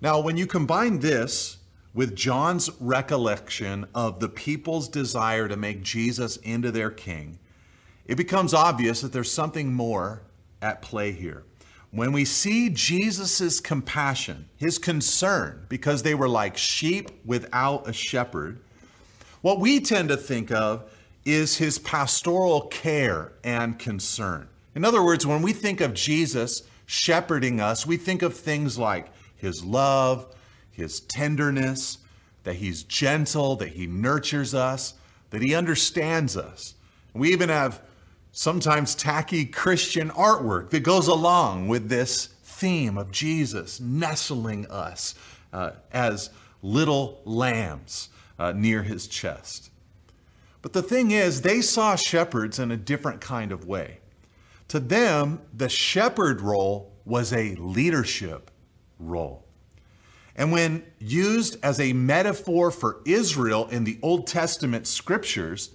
Now, 0.00 0.20
when 0.20 0.36
you 0.36 0.46
combine 0.46 1.00
this 1.00 1.58
with 1.92 2.14
John's 2.16 2.70
recollection 2.80 3.86
of 3.94 4.20
the 4.20 4.28
people's 4.28 4.88
desire 4.88 5.48
to 5.48 5.56
make 5.56 5.82
Jesus 5.82 6.36
into 6.38 6.70
their 6.70 6.90
king, 6.90 7.38
it 8.06 8.14
becomes 8.16 8.54
obvious 8.54 9.00
that 9.00 9.12
there's 9.12 9.30
something 9.30 9.72
more 9.72 10.22
at 10.62 10.82
play 10.82 11.12
here. 11.12 11.44
When 11.90 12.12
we 12.12 12.24
see 12.24 12.70
Jesus' 12.70 13.58
compassion, 13.58 14.48
his 14.56 14.78
concern, 14.78 15.66
because 15.68 16.02
they 16.02 16.14
were 16.14 16.28
like 16.28 16.56
sheep 16.56 17.10
without 17.24 17.88
a 17.88 17.92
shepherd, 17.92 18.60
what 19.42 19.58
we 19.58 19.80
tend 19.80 20.08
to 20.10 20.16
think 20.16 20.52
of 20.52 20.90
is 21.24 21.56
his 21.56 21.78
pastoral 21.78 22.62
care 22.62 23.32
and 23.42 23.78
concern. 23.78 24.48
In 24.74 24.84
other 24.84 25.02
words, 25.02 25.26
when 25.26 25.42
we 25.42 25.52
think 25.52 25.80
of 25.80 25.94
Jesus 25.94 26.62
shepherding 26.86 27.60
us, 27.60 27.86
we 27.86 27.96
think 27.96 28.22
of 28.22 28.34
things 28.34 28.78
like 28.78 29.08
his 29.36 29.64
love, 29.64 30.34
his 30.70 31.00
tenderness, 31.00 31.98
that 32.44 32.56
he's 32.56 32.82
gentle, 32.82 33.56
that 33.56 33.70
he 33.70 33.86
nurtures 33.86 34.54
us, 34.54 34.94
that 35.30 35.42
he 35.42 35.54
understands 35.54 36.36
us. 36.36 36.74
We 37.14 37.32
even 37.32 37.48
have 37.48 37.82
sometimes 38.32 38.94
tacky 38.94 39.44
Christian 39.44 40.10
artwork 40.10 40.70
that 40.70 40.80
goes 40.80 41.08
along 41.08 41.68
with 41.68 41.88
this 41.88 42.26
theme 42.26 42.98
of 42.98 43.10
Jesus 43.10 43.80
nestling 43.80 44.66
us 44.70 45.14
uh, 45.52 45.72
as 45.92 46.30
little 46.62 47.20
lambs 47.24 48.08
uh, 48.38 48.52
near 48.52 48.82
his 48.82 49.06
chest. 49.06 49.70
But 50.62 50.72
the 50.74 50.82
thing 50.82 51.10
is, 51.10 51.42
they 51.42 51.62
saw 51.62 51.96
shepherds 51.96 52.58
in 52.58 52.70
a 52.70 52.76
different 52.76 53.20
kind 53.20 53.50
of 53.50 53.64
way. 53.64 53.99
To 54.70 54.78
them, 54.78 55.40
the 55.52 55.68
shepherd 55.68 56.40
role 56.40 56.92
was 57.04 57.32
a 57.32 57.56
leadership 57.56 58.52
role. 59.00 59.44
And 60.36 60.52
when 60.52 60.84
used 61.00 61.56
as 61.64 61.80
a 61.80 61.92
metaphor 61.92 62.70
for 62.70 63.00
Israel 63.04 63.66
in 63.72 63.82
the 63.82 63.98
Old 64.00 64.28
Testament 64.28 64.86
scriptures, 64.86 65.70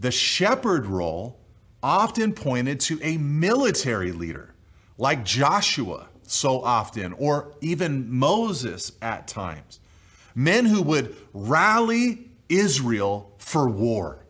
the 0.00 0.10
shepherd 0.10 0.86
role 0.86 1.38
often 1.82 2.32
pointed 2.32 2.80
to 2.80 2.98
a 3.02 3.18
military 3.18 4.12
leader, 4.12 4.54
like 4.96 5.26
Joshua 5.26 6.08
so 6.22 6.62
often, 6.62 7.12
or 7.12 7.52
even 7.60 8.10
Moses 8.10 8.92
at 9.02 9.28
times. 9.28 9.78
Men 10.34 10.64
who 10.64 10.80
would 10.80 11.14
rally 11.34 12.30
Israel 12.48 13.30
for 13.36 13.68
war. 13.68 14.24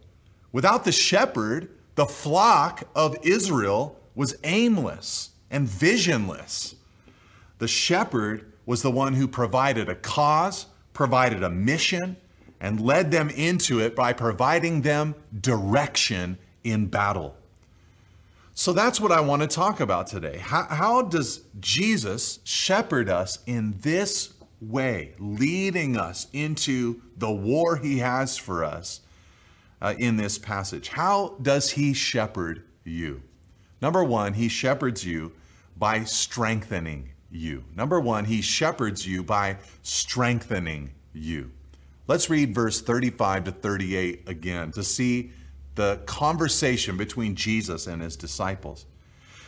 Without 0.50 0.84
the 0.84 0.90
shepherd, 0.90 1.70
the 1.94 2.06
flock 2.06 2.82
of 2.96 3.16
Israel 3.22 3.94
was 4.18 4.34
aimless 4.42 5.30
and 5.48 5.68
visionless. 5.68 6.74
The 7.58 7.68
shepherd 7.68 8.52
was 8.66 8.82
the 8.82 8.90
one 8.90 9.14
who 9.14 9.28
provided 9.28 9.88
a 9.88 9.94
cause, 9.94 10.66
provided 10.92 11.44
a 11.44 11.48
mission, 11.48 12.16
and 12.60 12.80
led 12.80 13.12
them 13.12 13.30
into 13.30 13.78
it 13.78 13.94
by 13.94 14.12
providing 14.12 14.82
them 14.82 15.14
direction 15.40 16.36
in 16.64 16.86
battle. 16.86 17.36
So 18.54 18.72
that's 18.72 19.00
what 19.00 19.12
I 19.12 19.20
want 19.20 19.42
to 19.42 19.46
talk 19.46 19.78
about 19.78 20.08
today. 20.08 20.38
How, 20.38 20.64
how, 20.64 21.02
does 21.02 21.42
Jesus 21.60 22.40
shepherd 22.42 23.08
us 23.08 23.38
in 23.46 23.76
this 23.82 24.34
way, 24.60 25.14
leading 25.20 25.96
us 25.96 26.26
into 26.32 27.02
the 27.16 27.30
war 27.30 27.76
he 27.76 27.98
has 27.98 28.36
for 28.36 28.64
us 28.64 29.00
uh, 29.80 29.94
in 29.96 30.16
this 30.16 30.38
passage? 30.38 30.88
How 30.88 31.36
does 31.40 31.70
he 31.70 31.94
shepherd 31.94 32.64
you? 32.82 33.22
Number 33.80 34.02
one, 34.02 34.34
he 34.34 34.48
shepherds 34.48 35.04
you 35.04 35.32
by 35.76 36.04
strengthening 36.04 37.10
you. 37.30 37.64
Number 37.74 38.00
one, 38.00 38.24
he 38.24 38.40
shepherds 38.40 39.06
you 39.06 39.22
by 39.22 39.58
strengthening 39.82 40.90
you. 41.12 41.52
Let's 42.06 42.30
read 42.30 42.54
verse 42.54 42.80
35 42.80 43.44
to 43.44 43.52
38 43.52 44.28
again 44.28 44.72
to 44.72 44.82
see 44.82 45.32
the 45.74 46.00
conversation 46.06 46.96
between 46.96 47.36
Jesus 47.36 47.86
and 47.86 48.02
his 48.02 48.16
disciples. 48.16 48.86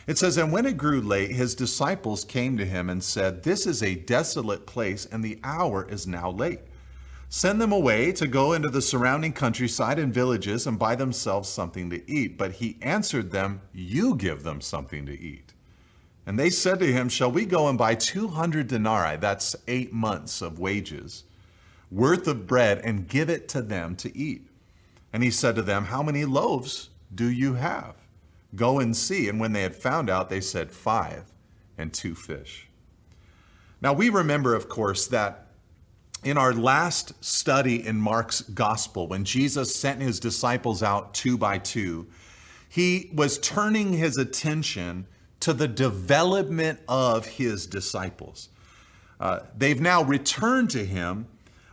It 0.07 0.17
says, 0.17 0.37
And 0.37 0.51
when 0.51 0.65
it 0.65 0.77
grew 0.77 1.01
late, 1.01 1.31
his 1.31 1.55
disciples 1.55 2.23
came 2.23 2.57
to 2.57 2.65
him 2.65 2.89
and 2.89 3.03
said, 3.03 3.43
This 3.43 3.67
is 3.67 3.83
a 3.83 3.95
desolate 3.95 4.65
place, 4.65 5.05
and 5.05 5.23
the 5.23 5.39
hour 5.43 5.87
is 5.89 6.07
now 6.07 6.31
late. 6.31 6.61
Send 7.33 7.61
them 7.61 7.71
away 7.71 8.11
to 8.11 8.27
go 8.27 8.51
into 8.51 8.67
the 8.67 8.81
surrounding 8.81 9.31
countryside 9.31 9.97
and 9.97 10.13
villages 10.13 10.67
and 10.67 10.77
buy 10.77 10.95
themselves 10.95 11.47
something 11.47 11.89
to 11.89 12.11
eat. 12.11 12.37
But 12.37 12.55
he 12.55 12.77
answered 12.81 13.31
them, 13.31 13.61
You 13.73 14.17
give 14.17 14.43
them 14.43 14.59
something 14.59 15.05
to 15.05 15.17
eat. 15.17 15.53
And 16.25 16.37
they 16.37 16.49
said 16.49 16.79
to 16.79 16.91
him, 16.91 17.07
Shall 17.07 17.31
we 17.31 17.45
go 17.45 17.69
and 17.69 17.77
buy 17.77 17.95
200 17.95 18.67
denarii, 18.67 19.15
that's 19.15 19.55
eight 19.69 19.93
months 19.93 20.41
of 20.41 20.59
wages, 20.59 21.23
worth 21.89 22.27
of 22.27 22.47
bread, 22.47 22.81
and 22.83 23.07
give 23.07 23.29
it 23.29 23.47
to 23.47 23.61
them 23.61 23.95
to 23.95 24.15
eat? 24.15 24.45
And 25.13 25.23
he 25.23 25.31
said 25.31 25.55
to 25.55 25.61
them, 25.61 25.85
How 25.85 26.03
many 26.03 26.25
loaves 26.25 26.89
do 27.15 27.31
you 27.31 27.53
have? 27.53 27.95
Go 28.57 28.77
and 28.77 28.93
see. 28.93 29.29
And 29.29 29.39
when 29.39 29.53
they 29.53 29.61
had 29.61 29.73
found 29.73 30.09
out, 30.09 30.29
they 30.29 30.41
said, 30.41 30.69
Five 30.69 31.31
and 31.77 31.93
two 31.93 32.13
fish. 32.13 32.67
Now 33.79 33.93
we 33.93 34.09
remember, 34.09 34.53
of 34.53 34.67
course, 34.67 35.07
that 35.07 35.47
in 36.23 36.37
our 36.37 36.53
last 36.53 37.23
study 37.23 37.85
in 37.85 37.97
Mark's 37.97 38.41
gospel, 38.41 39.07
when 39.07 39.25
Jesus 39.25 39.75
sent 39.75 40.01
his 40.01 40.19
disciples 40.19 40.83
out 40.83 41.13
two 41.13 41.37
by 41.37 41.57
two, 41.57 42.07
He 42.69 43.09
was 43.13 43.37
turning 43.39 43.93
his 43.93 44.17
attention 44.17 45.07
to 45.41 45.53
the 45.53 45.67
development 45.67 46.79
of 46.87 47.25
his 47.25 47.65
disciples. 47.65 48.49
Uh, 49.19 49.39
they've 49.57 49.81
now 49.81 50.03
returned 50.03 50.69
to 50.69 50.85
him, 50.85 51.27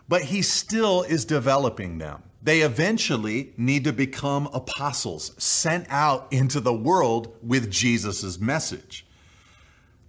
but 0.09 0.23
he 0.23 0.43
still 0.43 1.03
is 1.03 1.25
developing 1.25 1.99
them. 1.99 2.23
They 2.43 2.63
eventually 2.63 3.53
need 3.57 3.85
to 3.85 3.93
become 3.93 4.49
apostles 4.53 5.33
sent 5.39 5.87
out 5.89 6.33
into 6.33 6.61
the 6.61 6.73
world 6.73 7.37
with 7.43 7.71
Jesus' 7.71 8.39
message. 8.41 9.07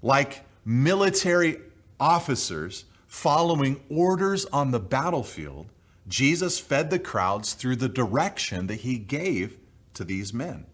Like 0.01 0.45
military 0.63 1.57
officers 1.99 2.85
following 3.09 3.81
orders 3.89 4.45
on 4.45 4.69
the 4.69 4.79
battlefield, 4.79 5.71
Jesus 6.07 6.59
fed 6.59 6.91
the 6.91 6.99
crowds 6.99 7.53
through 7.53 7.75
the 7.77 7.89
direction 7.89 8.67
that 8.67 8.81
he 8.81 8.99
gave 8.99 9.57
to 9.95 10.03
these 10.05 10.31
men. 10.31 10.67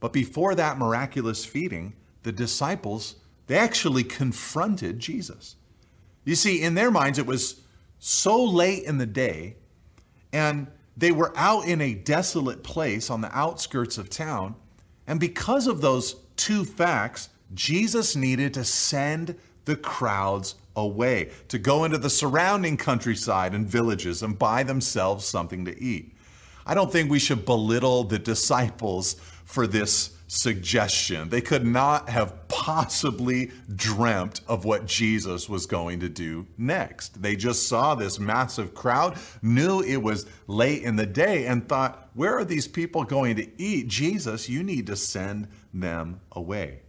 But 0.00 0.12
before 0.12 0.56
that 0.56 0.76
miraculous 0.76 1.44
feeding, 1.44 1.94
the 2.24 2.32
disciples, 2.32 3.14
they 3.46 3.56
actually 3.56 4.02
confronted 4.02 4.98
Jesus. 4.98 5.54
You 6.24 6.34
see, 6.34 6.60
in 6.60 6.74
their 6.74 6.90
minds, 6.90 7.18
it 7.18 7.26
was 7.26 7.60
so 8.00 8.44
late 8.44 8.82
in 8.82 8.98
the 8.98 9.06
day, 9.06 9.56
and 10.32 10.66
they 10.96 11.12
were 11.12 11.32
out 11.36 11.66
in 11.66 11.80
a 11.80 11.94
desolate 11.94 12.64
place 12.64 13.08
on 13.08 13.20
the 13.20 13.36
outskirts 13.36 13.98
of 13.98 14.10
town. 14.10 14.56
And 15.06 15.20
because 15.20 15.68
of 15.68 15.80
those 15.80 16.16
two 16.36 16.64
facts, 16.64 17.28
Jesus 17.54 18.16
needed 18.16 18.52
to 18.54 18.64
send 18.64 19.36
the 19.64 19.76
crowds 19.76 20.56
away 20.76 21.30
to 21.48 21.58
go 21.58 21.84
into 21.84 21.98
the 21.98 22.10
surrounding 22.10 22.76
countryside 22.76 23.54
and 23.54 23.66
villages 23.66 24.22
and 24.22 24.38
buy 24.38 24.62
themselves 24.62 25.24
something 25.24 25.64
to 25.64 25.82
eat. 25.82 26.16
I 26.64 26.74
don't 26.74 26.92
think 26.92 27.10
we 27.10 27.18
should 27.18 27.44
belittle 27.44 28.04
the 28.04 28.18
disciples 28.18 29.14
for 29.44 29.66
this 29.66 30.16
suggestion. 30.32 31.28
They 31.28 31.42
could 31.42 31.66
not 31.66 32.08
have 32.08 32.48
possibly 32.48 33.50
dreamt 33.74 34.40
of 34.48 34.64
what 34.64 34.86
Jesus 34.86 35.46
was 35.46 35.66
going 35.66 36.00
to 36.00 36.08
do 36.08 36.46
next. 36.56 37.20
They 37.20 37.36
just 37.36 37.68
saw 37.68 37.94
this 37.94 38.18
massive 38.18 38.74
crowd, 38.74 39.18
knew 39.42 39.82
it 39.82 39.98
was 39.98 40.26
late 40.46 40.84
in 40.84 40.96
the 40.96 41.04
day, 41.04 41.44
and 41.44 41.68
thought, 41.68 42.08
Where 42.14 42.38
are 42.38 42.46
these 42.46 42.66
people 42.66 43.04
going 43.04 43.36
to 43.36 43.62
eat? 43.62 43.88
Jesus, 43.88 44.48
you 44.48 44.62
need 44.62 44.86
to 44.86 44.96
send 44.96 45.48
them 45.74 46.20
away. 46.32 46.80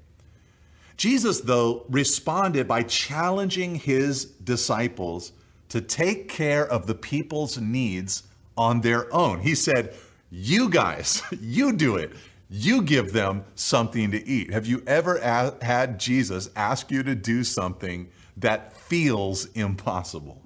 Jesus, 0.98 1.42
though, 1.42 1.86
responded 1.90 2.68
by 2.68 2.84
challenging 2.84 3.76
his 3.76 4.26
disciples 4.26 5.32
to 5.70 5.82
take 5.82 6.30
care 6.30 6.66
of 6.66 6.88
the 6.88 6.96
people's 6.96 7.58
needs 7.58 8.24
on 8.56 8.82
their 8.82 9.14
own. 9.14 9.40
He 9.40 9.56
said, 9.56 9.94
You 10.30 10.70
guys, 10.70 11.24
you 11.42 11.74
do 11.74 11.96
it 11.98 12.12
you 12.56 12.84
give 12.84 13.14
them 13.14 13.44
something 13.56 14.12
to 14.12 14.28
eat. 14.28 14.54
Have 14.54 14.68
you 14.68 14.84
ever 14.86 15.18
a- 15.18 15.56
had 15.64 16.00
Jesus 16.00 16.52
ask 16.56 16.92
you 16.92 17.02
to 17.02 17.16
do 17.16 17.44
something 17.44 18.10
that 18.38 18.78
feels 18.78 19.46
impossible? 19.54 20.40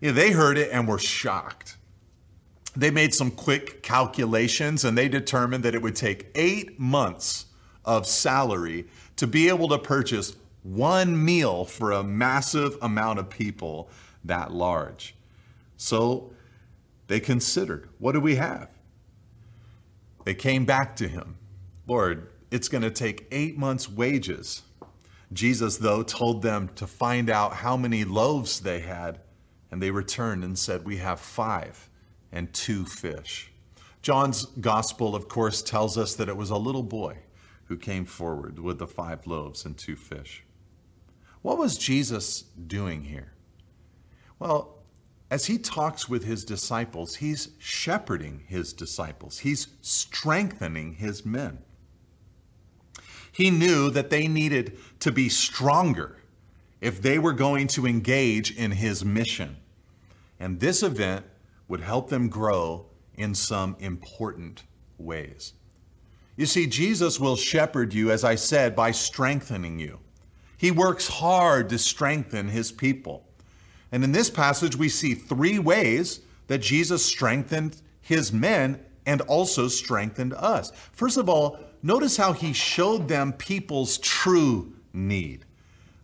Yeah, 0.00 0.12
they 0.12 0.30
heard 0.30 0.56
it 0.56 0.70
and 0.70 0.86
were 0.86 1.00
shocked. 1.00 1.76
They 2.76 2.92
made 2.92 3.14
some 3.14 3.32
quick 3.32 3.82
calculations 3.82 4.84
and 4.84 4.96
they 4.96 5.08
determined 5.08 5.64
that 5.64 5.74
it 5.74 5.82
would 5.82 5.96
take 5.96 6.28
eight 6.36 6.78
months 6.78 7.46
of 7.84 8.06
salary 8.06 8.86
to 9.16 9.26
be 9.26 9.48
able 9.48 9.68
to 9.68 9.78
purchase 9.78 10.36
one 10.62 11.24
meal 11.24 11.64
for 11.64 11.92
a 11.92 12.02
massive 12.02 12.76
amount 12.80 13.18
of 13.18 13.28
people 13.28 13.90
that 14.24 14.52
large. 14.52 15.14
So 15.76 16.32
they 17.08 17.20
considered 17.20 17.88
what 17.98 18.12
do 18.12 18.20
we 18.20 18.36
have? 18.36 18.68
They 20.24 20.34
came 20.34 20.64
back 20.64 20.94
to 20.96 21.08
him. 21.08 21.36
Lord, 21.86 22.28
it's 22.50 22.68
going 22.68 22.82
to 22.82 22.90
take 22.90 23.26
eight 23.32 23.58
months' 23.58 23.88
wages. 23.88 24.62
Jesus, 25.32 25.78
though, 25.78 26.02
told 26.02 26.42
them 26.42 26.68
to 26.76 26.86
find 26.86 27.28
out 27.28 27.54
how 27.54 27.76
many 27.76 28.04
loaves 28.04 28.60
they 28.60 28.80
had, 28.80 29.20
and 29.70 29.82
they 29.82 29.90
returned 29.90 30.44
and 30.44 30.56
said, 30.58 30.84
We 30.84 30.98
have 30.98 31.18
five 31.18 31.88
and 32.30 32.52
two 32.52 32.84
fish. 32.84 33.50
John's 34.02 34.44
gospel, 34.44 35.16
of 35.16 35.28
course, 35.28 35.62
tells 35.62 35.96
us 35.96 36.14
that 36.16 36.28
it 36.28 36.36
was 36.36 36.50
a 36.50 36.56
little 36.56 36.82
boy 36.82 37.18
who 37.72 37.78
came 37.78 38.04
forward 38.04 38.58
with 38.58 38.78
the 38.78 38.86
five 38.86 39.26
loaves 39.26 39.64
and 39.64 39.78
two 39.78 39.96
fish. 39.96 40.44
What 41.40 41.56
was 41.56 41.78
Jesus 41.78 42.42
doing 42.42 43.04
here? 43.04 43.32
Well, 44.38 44.76
as 45.30 45.46
he 45.46 45.56
talks 45.56 46.06
with 46.06 46.24
his 46.24 46.44
disciples, 46.44 47.16
he's 47.16 47.48
shepherding 47.58 48.42
his 48.46 48.74
disciples, 48.74 49.38
he's 49.38 49.68
strengthening 49.80 50.96
his 50.96 51.24
men. 51.24 51.60
He 53.32 53.50
knew 53.50 53.88
that 53.88 54.10
they 54.10 54.28
needed 54.28 54.76
to 55.00 55.10
be 55.10 55.30
stronger 55.30 56.18
if 56.82 57.00
they 57.00 57.18
were 57.18 57.32
going 57.32 57.68
to 57.68 57.86
engage 57.86 58.54
in 58.54 58.72
his 58.72 59.02
mission. 59.02 59.56
And 60.38 60.60
this 60.60 60.82
event 60.82 61.24
would 61.68 61.80
help 61.80 62.10
them 62.10 62.28
grow 62.28 62.84
in 63.14 63.34
some 63.34 63.76
important 63.78 64.64
ways. 64.98 65.54
You 66.36 66.46
see, 66.46 66.66
Jesus 66.66 67.20
will 67.20 67.36
shepherd 67.36 67.92
you, 67.92 68.10
as 68.10 68.24
I 68.24 68.36
said, 68.36 68.74
by 68.74 68.90
strengthening 68.90 69.78
you. 69.78 69.98
He 70.56 70.70
works 70.70 71.08
hard 71.08 71.68
to 71.70 71.78
strengthen 71.78 72.48
his 72.48 72.72
people. 72.72 73.26
And 73.90 74.02
in 74.02 74.12
this 74.12 74.30
passage, 74.30 74.76
we 74.76 74.88
see 74.88 75.14
three 75.14 75.58
ways 75.58 76.20
that 76.46 76.58
Jesus 76.58 77.04
strengthened 77.04 77.76
his 78.00 78.32
men 78.32 78.80
and 79.04 79.20
also 79.22 79.68
strengthened 79.68 80.32
us. 80.34 80.72
First 80.92 81.16
of 81.16 81.28
all, 81.28 81.58
notice 81.82 82.16
how 82.16 82.32
he 82.32 82.52
showed 82.52 83.08
them 83.08 83.32
people's 83.32 83.98
true 83.98 84.72
need. 84.92 85.44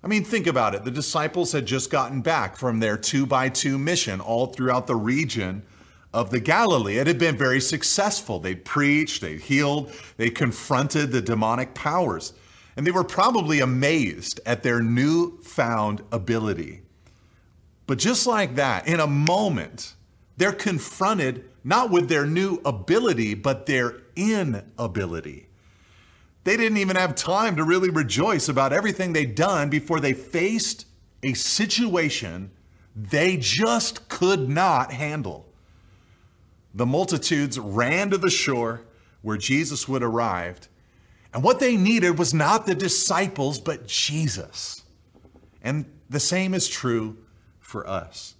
I 0.02 0.06
mean, 0.06 0.24
think 0.24 0.46
about 0.46 0.74
it. 0.74 0.84
The 0.84 0.90
disciples 0.90 1.52
had 1.52 1.66
just 1.66 1.90
gotten 1.90 2.20
back 2.20 2.56
from 2.56 2.80
their 2.80 2.96
two 2.96 3.26
by 3.26 3.48
two 3.48 3.78
mission 3.78 4.20
all 4.20 4.46
throughout 4.46 4.86
the 4.86 4.96
region 4.96 5.62
of 6.12 6.30
the 6.30 6.40
Galilee. 6.40 6.98
It 6.98 7.06
had 7.06 7.18
been 7.18 7.36
very 7.36 7.60
successful. 7.60 8.38
They 8.38 8.54
preached, 8.54 9.20
they 9.20 9.36
healed, 9.36 9.92
they 10.16 10.30
confronted 10.30 11.12
the 11.12 11.20
demonic 11.20 11.74
powers, 11.74 12.32
and 12.76 12.86
they 12.86 12.90
were 12.90 13.04
probably 13.04 13.60
amazed 13.60 14.40
at 14.46 14.62
their 14.62 14.80
newfound 14.80 16.02
ability. 16.10 16.82
But 17.86 17.98
just 17.98 18.26
like 18.26 18.54
that, 18.56 18.86
in 18.86 19.00
a 19.00 19.06
moment, 19.06 19.94
they're 20.36 20.52
confronted 20.52 21.44
not 21.64 21.90
with 21.90 22.08
their 22.08 22.26
new 22.26 22.60
ability, 22.64 23.34
but 23.34 23.66
their 23.66 24.02
inability. 24.16 25.48
They 26.44 26.56
didn't 26.56 26.78
even 26.78 26.96
have 26.96 27.14
time 27.14 27.56
to 27.56 27.64
really 27.64 27.90
rejoice 27.90 28.48
about 28.48 28.72
everything 28.72 29.12
they'd 29.12 29.34
done 29.34 29.68
before 29.68 30.00
they 30.00 30.14
faced 30.14 30.86
a 31.22 31.34
situation 31.34 32.50
they 32.94 33.36
just 33.36 34.08
could 34.08 34.48
not 34.48 34.92
handle. 34.92 35.47
The 36.78 36.86
multitudes 36.86 37.58
ran 37.58 38.10
to 38.10 38.18
the 38.18 38.30
shore 38.30 38.82
where 39.20 39.36
Jesus 39.36 39.88
would 39.88 40.04
arrived, 40.04 40.68
and 41.34 41.42
what 41.42 41.58
they 41.58 41.76
needed 41.76 42.20
was 42.20 42.32
not 42.32 42.66
the 42.66 42.74
disciples, 42.76 43.58
but 43.58 43.88
Jesus. 43.88 44.84
And 45.60 45.86
the 46.08 46.20
same 46.20 46.54
is 46.54 46.68
true 46.68 47.16
for 47.58 47.84
us. 47.88 48.36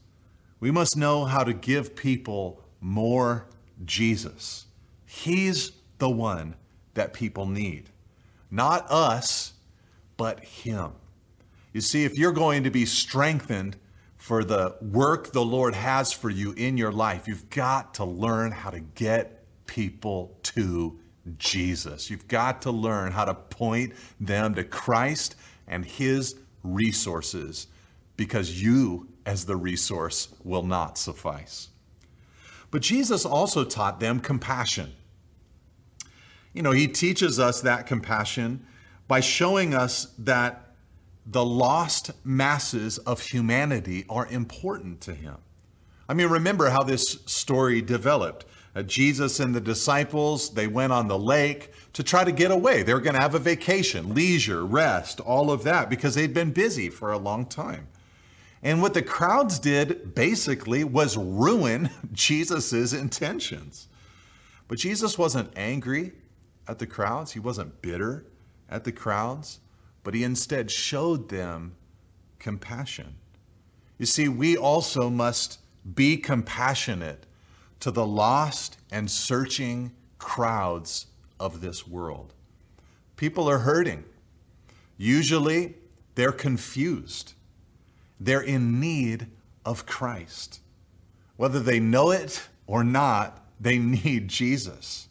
We 0.61 0.71
must 0.71 0.97
know 0.97 1.25
how 1.25 1.43
to 1.43 1.53
give 1.53 1.97
people 1.97 2.63
more 2.81 3.49
Jesus. 3.85 4.67
He's 5.05 5.73
the 5.99 6.09
one 6.09 6.55
that 6.95 7.13
people 7.13 7.45
need. 7.45 7.91
Not 8.53 8.89
us, 8.89 9.55
but 10.17 10.45
Him. 10.45 10.93
You 11.73 11.81
see, 11.81 12.05
if 12.05 12.17
you're 12.17 12.31
going 12.31 12.63
to 12.63 12.71
be 12.71 12.87
strengthened 12.87 13.77
for 14.29 14.45
the 14.45 14.77
work 14.83 15.33
the 15.33 15.43
Lord 15.43 15.75
has 15.75 16.13
for 16.13 16.29
you 16.29 16.53
in 16.53 16.77
your 16.77 16.93
life, 16.93 17.27
you've 17.27 17.49
got 17.49 17.95
to 17.95 18.05
learn 18.05 18.53
how 18.53 18.69
to 18.69 18.79
get 18.79 19.43
people 19.65 20.37
to 20.43 21.01
Jesus. 21.39 22.11
You've 22.11 22.29
got 22.29 22.61
to 22.63 22.71
learn 22.71 23.13
how 23.13 23.25
to 23.25 23.33
point 23.33 23.95
them 24.21 24.55
to 24.57 24.65
Christ 24.65 25.35
and 25.67 25.83
His 25.83 26.37
resources 26.63 27.69
because 28.19 28.63
you 28.63 29.09
as 29.25 29.47
the 29.47 29.57
resource 29.57 30.29
will 30.45 30.63
not 30.63 30.99
suffice. 30.99 31.71
But 32.71 32.83
Jesus 32.83 33.25
also 33.25 33.65
taught 33.65 33.99
them 33.99 34.21
compassion. 34.21 34.93
You 36.53 36.61
know, 36.61 36.73
he 36.73 36.87
teaches 36.87 37.41
us 37.41 37.63
that 37.63 37.87
compassion 37.87 38.67
by 39.07 39.21
showing 39.21 39.73
us 39.73 40.13
that 40.19 40.68
the 41.31 41.45
lost 41.45 42.11
masses 42.25 42.97
of 42.99 43.21
humanity 43.21 44.07
are 44.09 44.27
important 44.29 45.01
to 45.03 45.15
him. 45.15 45.37
I 46.09 46.15
mean, 46.15 46.29
remember 46.29 46.71
how 46.71 46.83
this 46.83 47.19
story 47.27 47.83
developed. 47.83 48.47
Uh, 48.75 48.83
Jesus 48.83 49.39
and 49.39 49.55
the 49.55 49.61
disciples, 49.61 50.51
they 50.55 50.67
went 50.67 50.93
on 50.93 51.09
the 51.09 51.19
lake 51.19 51.73
to 51.93 52.03
try 52.03 52.25
to 52.25 52.33
get 52.33 52.51
away. 52.51 52.83
They 52.83 52.95
were 52.95 53.01
going 53.01 53.17
to 53.17 53.21
have 53.21 53.35
a 53.35 53.39
vacation, 53.39 54.15
leisure, 54.15 54.65
rest, 54.65 55.21
all 55.21 55.51
of 55.51 55.65
that, 55.65 55.91
because 55.91 56.15
they'd 56.15 56.33
been 56.33 56.53
busy 56.53 56.89
for 56.89 57.13
a 57.13 57.19
long 57.19 57.45
time. 57.45 57.89
And 58.63 58.81
what 58.81 58.95
the 58.95 59.03
crowds 59.03 59.59
did 59.59 60.15
basically 60.15 60.83
was 60.83 61.17
ruin 61.17 61.91
Jesus' 62.13 62.93
intentions. 62.93 63.89
But 64.67 64.79
Jesus 64.79 65.19
wasn't 65.19 65.53
angry. 65.57 66.13
at 66.67 66.79
the 66.79 66.87
crowds. 66.87 67.33
He 67.33 67.41
wasn't 67.41 67.81
bitter 67.83 68.27
at 68.69 68.85
the 68.85 68.93
crowds, 68.93 69.61
but 70.09 70.15
he 70.15 70.25
instead 70.25 70.71
showed 70.71 71.29
them 71.29 71.77
compassion. 72.39 73.17
You 73.99 74.07
see, 74.07 74.27
we 74.27 74.57
also 74.57 75.11
must 75.11 75.59
be 75.95 76.17
compassionate 76.17 77.27
to 77.81 77.91
the 77.91 78.07
lost 78.07 78.79
and 78.91 79.11
searching 79.11 79.93
crowds 80.17 81.09
of 81.39 81.61
this 81.61 81.87
world. 81.87 82.33
People 83.17 83.51
are 83.51 83.59
hurting. 83.59 84.03
Usually, 84.97 85.75
they're 86.15 86.33
confused. 86.33 87.35
They're 88.19 88.41
in 88.41 88.81
need 88.81 89.27
of 89.67 89.85
Christ. 89.85 90.61
Whether 91.37 91.61
they 91.61 91.81
know 91.81 92.13
it 92.13 92.49
or 92.67 92.83
not, 92.83 93.45
they 93.61 93.77
need 93.79 94.29
Jesus. 94.29 95.09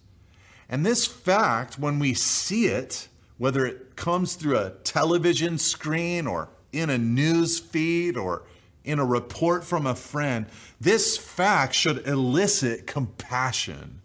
And 0.67 0.83
this 0.83 1.05
fact, 1.05 1.77
when 1.77 1.99
we 1.99 2.15
see 2.15 2.65
it, 2.65 3.10
whether 3.38 3.65
it 3.65 3.95
comes 3.95 4.36
through 4.36 4.58
a 4.58 4.71
television 4.84 5.58
screen 5.58 6.28
or 6.28 6.50
in 6.71 6.89
a 6.89 6.97
news 6.97 7.60
feed 7.60 8.17
or 8.17 8.43
in 8.84 9.00
a 9.00 9.06
report 9.06 9.63
from 9.63 9.86
a 9.86 9.95
friend, 9.95 10.47
this 10.80 11.17
fact 11.17 11.73
should 11.73 12.08
elicit 12.08 12.88
compassion 12.88 14.02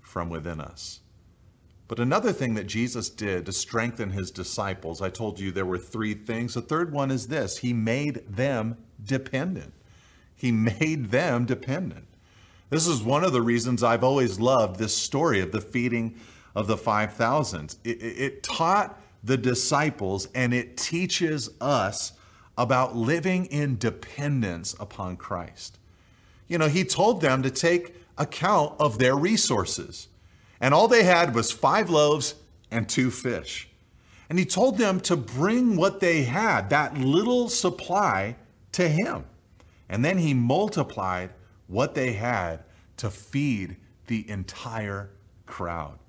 from 0.00 0.28
within 0.30 0.60
us. 0.60 1.00
But 1.88 1.98
another 1.98 2.32
thing 2.32 2.54
that 2.54 2.68
Jesus 2.68 3.10
did 3.10 3.46
to 3.46 3.52
strengthen 3.52 4.10
his 4.10 4.30
disciples, 4.30 5.02
I 5.02 5.10
told 5.10 5.40
you 5.40 5.50
there 5.50 5.66
were 5.66 5.76
three 5.76 6.14
things. 6.14 6.54
The 6.54 6.60
third 6.60 6.92
one 6.92 7.10
is 7.10 7.26
this 7.26 7.58
He 7.58 7.72
made 7.72 8.22
them 8.28 8.76
dependent. 9.02 9.74
He 10.36 10.52
made 10.80 11.10
them 11.10 11.46
dependent. 11.46 12.06
This 12.70 12.86
is 12.86 13.02
one 13.02 13.24
of 13.24 13.32
the 13.32 13.42
reasons 13.42 13.82
I've 13.82 14.04
always 14.04 14.38
loved 14.38 14.78
this 14.78 14.96
story 14.96 15.40
of 15.40 15.50
the 15.50 15.60
feeding 15.60 16.14
of 16.54 16.66
the 16.66 16.76
5,000. 16.76 17.76
It, 17.84 17.90
it, 17.90 18.42
taught 18.42 19.00
the 19.22 19.36
disciples 19.36 20.28
and 20.34 20.52
it 20.52 20.76
teaches 20.76 21.50
us 21.60 22.12
about 22.58 22.96
living 22.96 23.46
in 23.46 23.78
dependence 23.78 24.74
upon 24.80 25.16
Christ. 25.16 25.78
You 26.48 26.58
know, 26.58 26.68
he 26.68 26.84
told 26.84 27.20
them 27.20 27.42
to 27.42 27.50
take 27.50 27.94
account 28.18 28.74
of 28.78 28.98
their 28.98 29.16
resources. 29.16 30.08
And 30.60 30.74
all 30.74 30.88
they 30.88 31.04
had 31.04 31.34
was 31.34 31.52
five 31.52 31.88
loaves 31.88 32.34
and 32.70 32.88
two 32.88 33.10
fish. 33.10 33.68
And 34.28 34.38
he 34.38 34.44
told 34.44 34.78
them 34.78 35.00
to 35.00 35.16
bring 35.16 35.76
what 35.76 36.00
they 36.00 36.22
had, 36.22 36.70
that 36.70 36.98
little 36.98 37.48
supply, 37.48 38.36
to 38.72 38.88
him. 38.88 39.24
And 39.88 40.04
then 40.04 40.18
he 40.18 40.34
multiplied 40.34 41.30
what 41.66 41.94
they 41.94 42.12
had 42.12 42.64
to 42.98 43.10
feed 43.10 43.76
the 44.06 44.28
entire 44.28 45.10
crowd. 45.46 45.99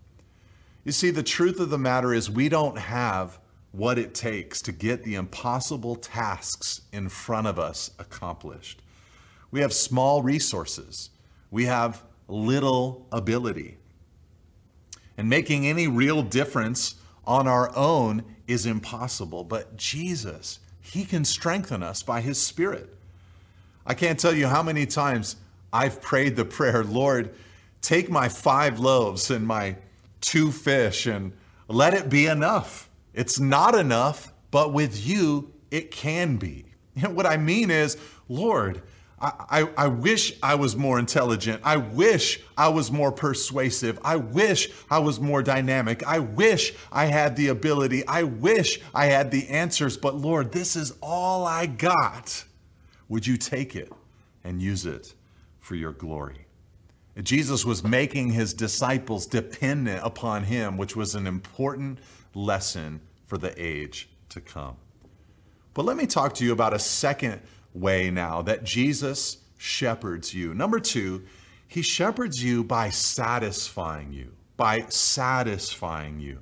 You 0.84 0.92
see, 0.92 1.12
the 1.12 1.24
truth 1.24 1.60
of 1.60 1.70
the 1.70 1.78
matter 1.78 2.14
is, 2.14 2.30
we 2.30 2.50
don't 2.50 2.78
have 2.78 3.40
what 3.72 4.00
it 4.00 4.14
takes 4.14 4.62
to 4.64 4.72
get 4.72 5.04
the 5.04 5.16
impossible 5.16 5.96
tasks 5.96 6.82
in 6.92 7.08
front 7.08 7.48
of 7.48 7.60
us 7.60 7.92
accomplished. 8.00 8.82
We 9.52 9.62
have 9.62 9.74
small 9.74 10.24
resources, 10.24 11.10
we 11.52 11.66
have 11.66 12.04
little 12.28 13.06
ability. 13.12 13.78
And 15.18 15.30
making 15.30 15.68
any 15.68 15.88
real 15.88 16.24
difference 16.24 16.96
on 17.26 17.48
our 17.48 17.76
own 17.76 18.24
is 18.48 18.66
impossible. 18.66 19.44
But 19.44 19.78
Jesus, 19.78 20.60
He 20.80 21.06
can 21.06 21.26
strengthen 21.26 21.84
us 21.84 22.02
by 22.02 22.22
His 22.22 22.42
Spirit. 22.42 22.90
I 23.86 23.94
can't 23.94 24.20
tell 24.20 24.34
you 24.34 24.48
how 24.48 24.64
many 24.64 24.86
times 24.86 25.36
I've 25.72 26.02
prayed 26.02 26.36
the 26.36 26.46
prayer 26.46 26.84
Lord, 26.84 27.36
take 27.82 28.10
my 28.10 28.30
five 28.30 28.80
loaves 28.80 29.30
and 29.30 29.46
my 29.46 29.76
two 30.22 30.52
fish 30.52 31.06
and 31.06 31.34
let 31.68 31.94
it 31.94 32.10
be 32.10 32.28
enough. 32.28 32.90
It's 33.14 33.40
not 33.40 33.76
enough, 33.76 34.32
but 34.52 34.74
with 34.74 35.06
you, 35.06 35.54
it 35.70 35.92
can 35.92 36.38
be. 36.38 36.66
What 37.10 37.26
I 37.26 37.38
mean 37.38 37.72
is, 37.72 37.98
Lord, 38.28 38.82
I, 39.22 39.70
I, 39.78 39.88
wish 39.88 40.34
I 40.42 40.56
was 40.56 40.76
more 40.76 40.98
intelligent. 40.98 41.62
I 41.64 41.78
wish 41.78 42.42
I 42.58 42.70
was 42.70 42.92
more 42.92 43.12
persuasive. 43.12 44.00
I 44.04 44.16
wish 44.16 44.70
I 44.90 44.98
was 44.98 45.20
more 45.20 45.44
dynamic. 45.44 46.04
I 46.08 46.20
wish 46.20 46.74
I 46.92 47.06
had 47.06 47.36
the 47.36 47.50
ability. 47.50 48.06
I 48.08 48.24
wish 48.24 48.80
I 48.96 49.06
had 49.06 49.30
the 49.30 49.48
answers. 49.50 49.96
But 49.96 50.16
Lord, 50.16 50.52
this 50.52 50.76
is 50.76 50.94
all 51.02 51.46
I 51.46 51.68
got. 51.68 52.46
Would 53.10 53.28
you 53.28 53.38
take 53.38 53.76
it 53.76 53.94
and 54.44 54.60
use 54.60 54.88
it 54.88 55.14
for 55.60 55.76
your 55.76 55.92
glory? 55.92 56.48
Jesus 57.20 57.66
was 57.66 57.84
making 57.84 58.32
his 58.32 58.54
disciples 58.54 59.26
dependent 59.26 60.02
upon 60.04 60.44
him, 60.44 60.78
which 60.78 60.96
was 60.96 61.14
an 61.14 61.28
important 61.28 62.00
lesson 62.34 63.02
for 63.26 63.38
the 63.38 63.54
age 63.62 64.10
to 64.30 64.40
come. 64.40 64.78
But 65.74 65.86
let 65.86 65.98
me 65.98 66.06
talk 66.06 66.34
to 66.36 66.46
you 66.46 66.54
about 66.54 66.74
a 66.74 66.80
second 66.80 67.42
way 67.74 68.12
now 68.12 68.42
that 68.44 68.64
Jesus 68.64 69.38
shepherds 69.58 70.34
you. 70.34 70.54
Number 70.54 70.80
two, 70.80 71.24
he 71.68 71.82
shepherds 71.82 72.44
you 72.44 72.64
by 72.64 72.90
satisfying 72.90 74.12
you, 74.12 74.34
by 74.58 74.86
satisfying 74.90 76.20
you. 76.20 76.40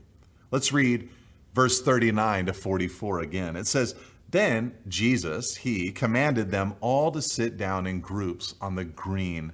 Let's 0.52 0.72
read 0.72 1.10
verse 1.54 1.82
39 1.82 2.48
to 2.48 2.54
44 2.54 3.20
again. 3.20 3.56
It 3.56 3.68
says, 3.68 3.96
Then 4.30 4.76
Jesus, 4.88 5.58
he 5.58 5.92
commanded 5.92 6.50
them 6.50 6.76
all 6.80 7.12
to 7.12 7.22
sit 7.22 7.58
down 7.58 7.86
in 7.86 8.02
groups 8.02 8.56
on 8.62 8.76
the 8.76 8.86
green 8.86 9.54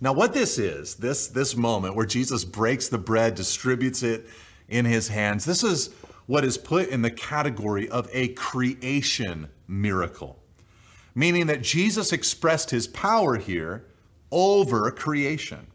Now, 0.00 0.12
what 0.12 0.32
this 0.32 0.58
is, 0.58 0.94
this, 0.96 1.26
this 1.26 1.56
moment 1.56 1.96
where 1.96 2.06
Jesus 2.06 2.44
breaks 2.44 2.88
the 2.88 2.98
bread, 2.98 3.34
distributes 3.34 4.02
it 4.02 4.28
in 4.68 4.84
his 4.84 5.08
hands, 5.08 5.44
this 5.44 5.64
is 5.64 5.90
what 6.26 6.44
is 6.44 6.58
put 6.58 6.88
in 6.88 7.02
the 7.02 7.10
category 7.10 7.88
of 7.88 8.08
a 8.12 8.28
creation 8.28 9.48
miracle, 9.66 10.38
meaning 11.14 11.46
that 11.46 11.62
Jesus 11.62 12.12
expressed 12.12 12.70
his 12.70 12.86
power 12.86 13.36
here 13.38 13.86
over 14.30 14.90
creation. 14.90 15.66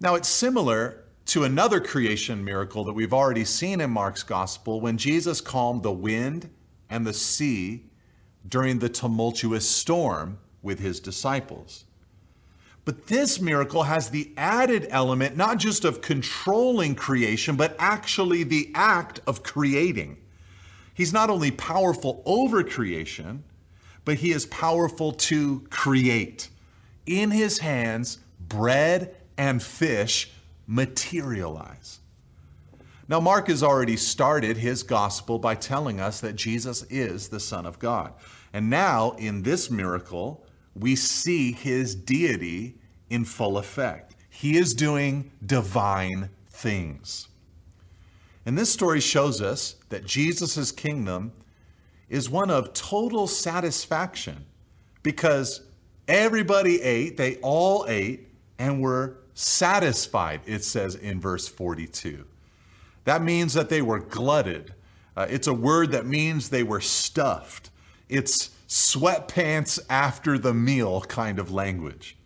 Now, 0.00 0.14
it's 0.14 0.28
similar 0.28 1.04
to 1.26 1.44
another 1.44 1.80
creation 1.80 2.44
miracle 2.44 2.84
that 2.84 2.92
we've 2.94 3.12
already 3.12 3.44
seen 3.44 3.80
in 3.80 3.90
Mark's 3.90 4.22
gospel 4.22 4.80
when 4.80 4.96
Jesus 4.96 5.40
calmed 5.40 5.82
the 5.82 5.92
wind 5.92 6.50
and 6.88 7.06
the 7.06 7.12
sea 7.12 7.84
during 8.48 8.78
the 8.78 8.88
tumultuous 8.88 9.68
storm 9.68 10.38
with 10.62 10.80
his 10.80 10.98
disciples. 10.98 11.84
But 12.84 13.06
this 13.06 13.40
miracle 13.40 13.84
has 13.84 14.10
the 14.10 14.32
added 14.36 14.88
element 14.90 15.36
not 15.36 15.58
just 15.58 15.84
of 15.84 16.00
controlling 16.00 16.94
creation, 16.94 17.56
but 17.56 17.76
actually 17.78 18.42
the 18.42 18.70
act 18.74 19.20
of 19.26 19.42
creating. 19.42 20.16
He's 20.94 21.12
not 21.12 21.30
only 21.30 21.50
powerful 21.50 22.22
over 22.26 22.64
creation, 22.64 23.44
but 24.04 24.18
he 24.18 24.32
is 24.32 24.46
powerful 24.46 25.12
to 25.12 25.60
create. 25.70 26.48
In 27.06 27.30
his 27.30 27.60
hands, 27.60 28.18
bread 28.40 29.14
and 29.38 29.62
fish 29.62 30.30
materialize. 30.66 32.00
Now, 33.08 33.20
Mark 33.20 33.48
has 33.48 33.62
already 33.62 33.96
started 33.96 34.56
his 34.56 34.82
gospel 34.82 35.38
by 35.38 35.54
telling 35.54 36.00
us 36.00 36.20
that 36.20 36.34
Jesus 36.34 36.82
is 36.84 37.28
the 37.28 37.40
Son 37.40 37.66
of 37.66 37.78
God. 37.78 38.12
And 38.52 38.70
now, 38.70 39.12
in 39.12 39.42
this 39.42 39.70
miracle, 39.70 40.44
we 40.74 40.96
see 40.96 41.52
his 41.52 41.94
deity 41.94 42.76
in 43.10 43.24
full 43.24 43.58
effect. 43.58 44.14
He 44.28 44.56
is 44.56 44.74
doing 44.74 45.30
divine 45.44 46.30
things. 46.48 47.28
And 48.44 48.56
this 48.56 48.72
story 48.72 49.00
shows 49.00 49.40
us 49.40 49.76
that 49.90 50.04
Jesus' 50.04 50.72
kingdom 50.72 51.32
is 52.08 52.28
one 52.28 52.50
of 52.50 52.72
total 52.72 53.26
satisfaction 53.26 54.46
because 55.02 55.62
everybody 56.08 56.82
ate, 56.82 57.16
they 57.16 57.36
all 57.36 57.84
ate, 57.88 58.28
and 58.58 58.80
were 58.80 59.16
satisfied, 59.34 60.40
it 60.46 60.64
says 60.64 60.94
in 60.94 61.20
verse 61.20 61.48
42. 61.48 62.24
That 63.04 63.22
means 63.22 63.54
that 63.54 63.68
they 63.68 63.82
were 63.82 63.98
glutted. 63.98 64.74
Uh, 65.16 65.26
it's 65.28 65.46
a 65.46 65.54
word 65.54 65.92
that 65.92 66.06
means 66.06 66.48
they 66.48 66.62
were 66.62 66.80
stuffed. 66.80 67.70
It's 68.08 68.50
sweatpants 68.72 69.78
after 69.90 70.38
the 70.38 70.54
meal 70.54 71.02
kind 71.02 71.38
of 71.38 71.52
language. 71.52 72.16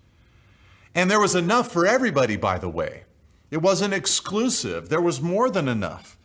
And 0.94 1.11
there 1.11 1.18
was 1.18 1.35
enough 1.35 1.72
for 1.72 1.85
everybody, 1.85 2.37
by 2.37 2.56
the 2.56 2.68
way. 2.68 3.02
It 3.50 3.56
wasn't 3.59 3.92
exclusive, 3.92 4.88
there 4.88 5.00
was 5.00 5.20
more 5.20 5.50
than 5.50 5.66
enough. 5.66 6.16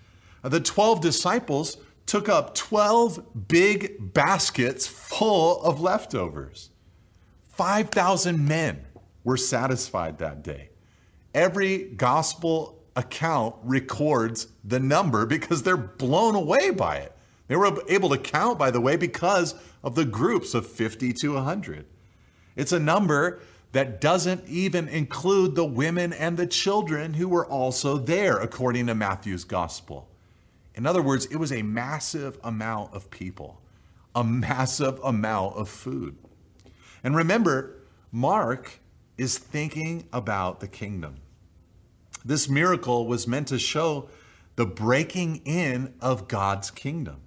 The 0.44 0.60
12 0.60 1.02
disciples 1.02 1.78
took 2.06 2.30
up 2.30 2.54
12 2.54 3.48
big 3.48 4.14
baskets 4.14 4.86
full 4.86 5.60
of 5.64 5.82
leftovers. 5.82 6.70
5,000 7.42 8.48
men 8.48 8.86
were 9.24 9.38
satisfied 9.38 10.20
that 10.20 10.44
day. 10.44 10.70
Every 11.34 11.86
gospel 11.86 12.80
account 12.96 13.56
records 13.64 14.50
the 14.64 14.80
number 14.80 15.26
because 15.26 15.64
they're 15.64 15.78
blown 15.78 16.36
away 16.36 16.70
by 16.70 16.98
it. 16.98 17.16
They 17.52 17.58
were 17.58 17.84
able 17.90 18.08
to 18.12 18.18
count, 18.18 18.58
by 18.58 18.72
the 18.72 18.80
way, 18.80 18.96
because 18.96 19.56
of 19.84 19.96
the 19.96 20.06
groups 20.06 20.54
of 20.54 20.66
50 20.66 21.12
to 21.20 21.34
100. 21.34 21.86
It's 22.56 22.72
a 22.72 22.80
number 22.80 23.42
that 23.74 24.00
doesn't 24.00 24.48
even 24.48 24.88
include 24.88 25.56
the 25.56 25.66
women 25.66 26.14
and 26.14 26.38
the 26.38 26.48
children 26.48 27.16
who 27.16 27.28
were 27.28 27.46
also 27.46 27.98
there, 27.98 28.38
according 28.38 28.88
to 28.88 28.96
Matthew's 28.96 29.44
gospel. 29.44 30.08
In 30.76 30.86
other 30.86 31.02
words, 31.02 31.26
it 31.26 31.36
was 31.36 31.52
a 31.52 31.62
massive 31.62 32.40
amount 32.42 32.94
of 32.94 33.12
people, 33.12 33.62
a 34.16 34.24
massive 34.24 34.98
amount 35.04 35.58
of 35.58 35.68
food. 35.68 36.16
And 37.04 37.18
remember, 37.18 37.76
Mark 38.14 38.80
is 39.18 39.38
thinking 39.38 40.08
about 40.14 40.62
the 40.62 40.70
kingdom. 40.70 41.18
This 42.24 42.48
miracle 42.48 43.08
was 43.08 43.28
meant 43.28 43.50
to 43.50 43.60
show 43.60 44.08
the 44.56 44.66
breaking 44.66 45.42
in 45.44 45.96
of 46.00 46.30
God's 46.30 46.72
kingdom. 46.72 47.18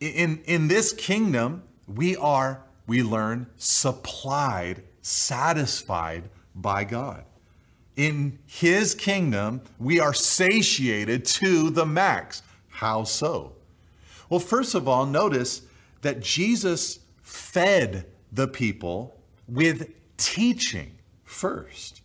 In, 0.00 0.42
in 0.46 0.68
this 0.68 0.92
kingdom, 0.92 1.62
we 1.86 2.16
are, 2.16 2.62
we 2.86 3.02
learn, 3.02 3.46
supplied, 3.56 4.82
satisfied 5.02 6.30
by 6.54 6.84
God. 6.84 7.24
In 7.96 8.38
his 8.46 8.94
kingdom, 8.94 9.60
we 9.78 10.00
are 10.00 10.14
satiated 10.14 11.24
to 11.26 11.70
the 11.70 11.84
max. 11.84 12.42
How 12.68 13.04
so? 13.04 13.52
Well, 14.30 14.40
first 14.40 14.74
of 14.74 14.88
all, 14.88 15.04
notice 15.04 15.62
that 16.00 16.20
Jesus 16.20 17.00
fed 17.22 18.06
the 18.32 18.48
people 18.48 19.18
with 19.46 19.90
teaching 20.16 20.92
first. 21.24 22.00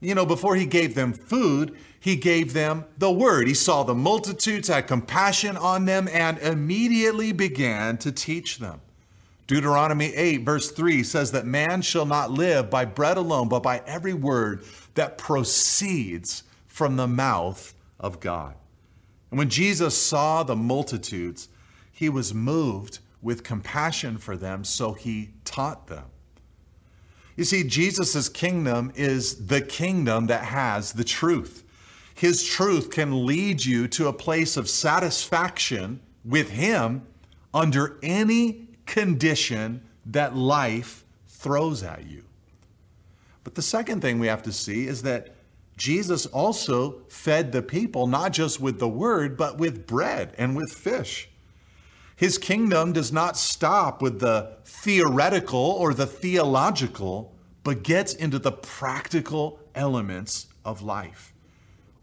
You 0.00 0.14
know, 0.14 0.26
before 0.26 0.56
he 0.56 0.66
gave 0.66 0.94
them 0.94 1.12
food, 1.12 1.76
he 2.00 2.16
gave 2.16 2.52
them 2.52 2.84
the 2.96 3.10
word. 3.10 3.48
He 3.48 3.54
saw 3.54 3.82
the 3.82 3.94
multitudes, 3.94 4.68
had 4.68 4.86
compassion 4.86 5.56
on 5.56 5.84
them, 5.84 6.08
and 6.12 6.38
immediately 6.38 7.32
began 7.32 7.98
to 7.98 8.12
teach 8.12 8.58
them. 8.58 8.80
Deuteronomy 9.46 10.14
8, 10.14 10.44
verse 10.44 10.70
3 10.70 11.02
says 11.02 11.32
that 11.32 11.46
man 11.46 11.80
shall 11.82 12.06
not 12.06 12.30
live 12.30 12.68
by 12.68 12.84
bread 12.84 13.16
alone, 13.16 13.48
but 13.48 13.62
by 13.62 13.82
every 13.86 14.14
word 14.14 14.62
that 14.94 15.18
proceeds 15.18 16.44
from 16.66 16.96
the 16.96 17.08
mouth 17.08 17.74
of 17.98 18.20
God. 18.20 18.54
And 19.30 19.38
when 19.38 19.48
Jesus 19.48 19.96
saw 19.96 20.42
the 20.42 20.56
multitudes, 20.56 21.48
he 21.90 22.08
was 22.08 22.32
moved 22.32 22.98
with 23.20 23.42
compassion 23.42 24.18
for 24.18 24.36
them, 24.36 24.64
so 24.64 24.92
he 24.92 25.30
taught 25.44 25.88
them. 25.88 26.04
You 27.36 27.44
see, 27.44 27.64
Jesus' 27.64 28.28
kingdom 28.28 28.92
is 28.94 29.46
the 29.46 29.60
kingdom 29.60 30.26
that 30.26 30.44
has 30.44 30.92
the 30.92 31.04
truth. 31.04 31.64
His 32.18 32.42
truth 32.42 32.90
can 32.90 33.26
lead 33.26 33.64
you 33.64 33.86
to 33.88 34.08
a 34.08 34.12
place 34.12 34.56
of 34.56 34.68
satisfaction 34.68 36.00
with 36.24 36.50
Him 36.50 37.06
under 37.54 37.96
any 38.02 38.66
condition 38.86 39.82
that 40.04 40.34
life 40.34 41.04
throws 41.28 41.84
at 41.84 42.08
you. 42.08 42.24
But 43.44 43.54
the 43.54 43.62
second 43.62 44.00
thing 44.00 44.18
we 44.18 44.26
have 44.26 44.42
to 44.42 44.52
see 44.52 44.88
is 44.88 45.02
that 45.02 45.36
Jesus 45.76 46.26
also 46.26 47.02
fed 47.08 47.52
the 47.52 47.62
people 47.62 48.08
not 48.08 48.32
just 48.32 48.58
with 48.58 48.80
the 48.80 48.88
word, 48.88 49.36
but 49.36 49.58
with 49.58 49.86
bread 49.86 50.34
and 50.36 50.56
with 50.56 50.72
fish. 50.72 51.28
His 52.16 52.36
kingdom 52.36 52.92
does 52.92 53.12
not 53.12 53.36
stop 53.36 54.02
with 54.02 54.18
the 54.18 54.56
theoretical 54.64 55.60
or 55.60 55.94
the 55.94 56.08
theological, 56.08 57.32
but 57.62 57.84
gets 57.84 58.12
into 58.12 58.40
the 58.40 58.50
practical 58.50 59.60
elements 59.76 60.48
of 60.64 60.82
life. 60.82 61.32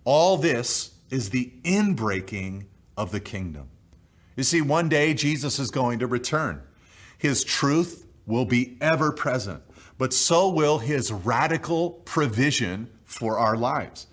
All 0.05 0.37
this 0.37 0.91
is 1.09 1.31
the 1.31 1.51
inbreaking 1.63 2.65
of 2.95 3.11
the 3.11 3.19
kingdom. 3.19 3.69
You 4.35 4.43
see, 4.43 4.61
one 4.61 4.87
day 4.87 5.13
Jesus 5.13 5.59
is 5.59 5.71
going 5.71 5.99
to 5.99 6.07
return. 6.07 6.61
His 7.17 7.43
truth 7.43 8.05
will 8.25 8.45
be 8.45 8.77
ever 8.81 9.11
present, 9.11 9.61
but 9.97 10.13
so 10.13 10.49
will 10.49 10.79
his 10.79 11.11
radical 11.11 11.91
provision 12.05 12.89
for 13.03 13.37
our 13.37 13.57
lives. 13.57 14.07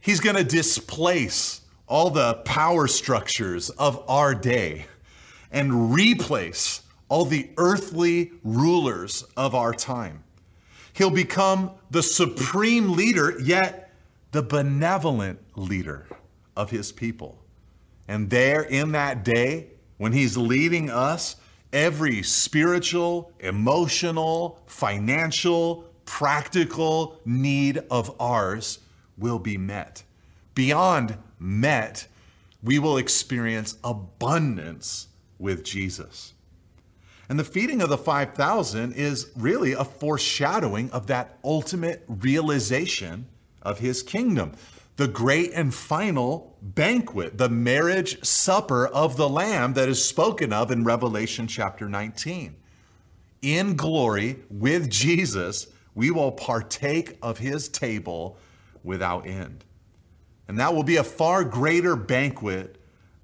He's 0.00 0.20
going 0.20 0.36
to 0.36 0.44
displace 0.44 1.60
all 1.86 2.10
the 2.10 2.34
power 2.44 2.86
structures 2.86 3.70
of 3.70 4.02
our 4.08 4.34
day 4.34 4.86
and 5.50 5.92
replace 5.92 6.82
all 7.08 7.24
the 7.24 7.50
earthly 7.56 8.30
rulers 8.42 9.24
of 9.36 9.54
our 9.54 9.74
time. 9.74 10.22
He'll 10.92 11.10
become 11.10 11.72
the 11.90 12.02
supreme 12.02 12.92
leader, 12.92 13.38
yet 13.40 13.89
the 14.32 14.42
benevolent 14.42 15.40
leader 15.56 16.06
of 16.56 16.70
his 16.70 16.92
people. 16.92 17.38
And 18.06 18.30
there 18.30 18.62
in 18.62 18.92
that 18.92 19.24
day, 19.24 19.68
when 19.98 20.12
he's 20.12 20.36
leading 20.36 20.90
us, 20.90 21.36
every 21.72 22.22
spiritual, 22.22 23.32
emotional, 23.40 24.60
financial, 24.66 25.84
practical 26.04 27.20
need 27.24 27.78
of 27.90 28.14
ours 28.20 28.80
will 29.16 29.38
be 29.38 29.56
met. 29.56 30.02
Beyond 30.54 31.16
met, 31.38 32.06
we 32.62 32.78
will 32.78 32.96
experience 32.96 33.76
abundance 33.84 35.08
with 35.38 35.64
Jesus. 35.64 36.34
And 37.28 37.38
the 37.38 37.44
feeding 37.44 37.80
of 37.80 37.88
the 37.88 37.96
5,000 37.96 38.92
is 38.92 39.30
really 39.36 39.72
a 39.72 39.84
foreshadowing 39.84 40.90
of 40.90 41.06
that 41.06 41.38
ultimate 41.44 42.04
realization 42.08 43.26
of 43.62 43.78
his 43.78 44.02
kingdom 44.02 44.52
the 45.00 45.08
great 45.08 45.50
and 45.54 45.72
final 45.72 46.58
banquet, 46.60 47.38
the 47.38 47.48
marriage 47.48 48.22
supper 48.22 48.86
of 48.86 49.16
the 49.16 49.30
Lamb 49.30 49.72
that 49.72 49.88
is 49.88 50.04
spoken 50.04 50.52
of 50.52 50.70
in 50.70 50.84
Revelation 50.84 51.46
chapter 51.46 51.88
19. 51.88 52.54
In 53.40 53.76
glory 53.76 54.40
with 54.50 54.90
Jesus, 54.90 55.68
we 55.94 56.10
will 56.10 56.32
partake 56.32 57.16
of 57.22 57.38
his 57.38 57.66
table 57.70 58.36
without 58.84 59.26
end. 59.26 59.64
And 60.46 60.60
that 60.60 60.74
will 60.74 60.82
be 60.82 60.96
a 60.96 61.04
far 61.04 61.44
greater 61.44 61.96
banquet 61.96 62.76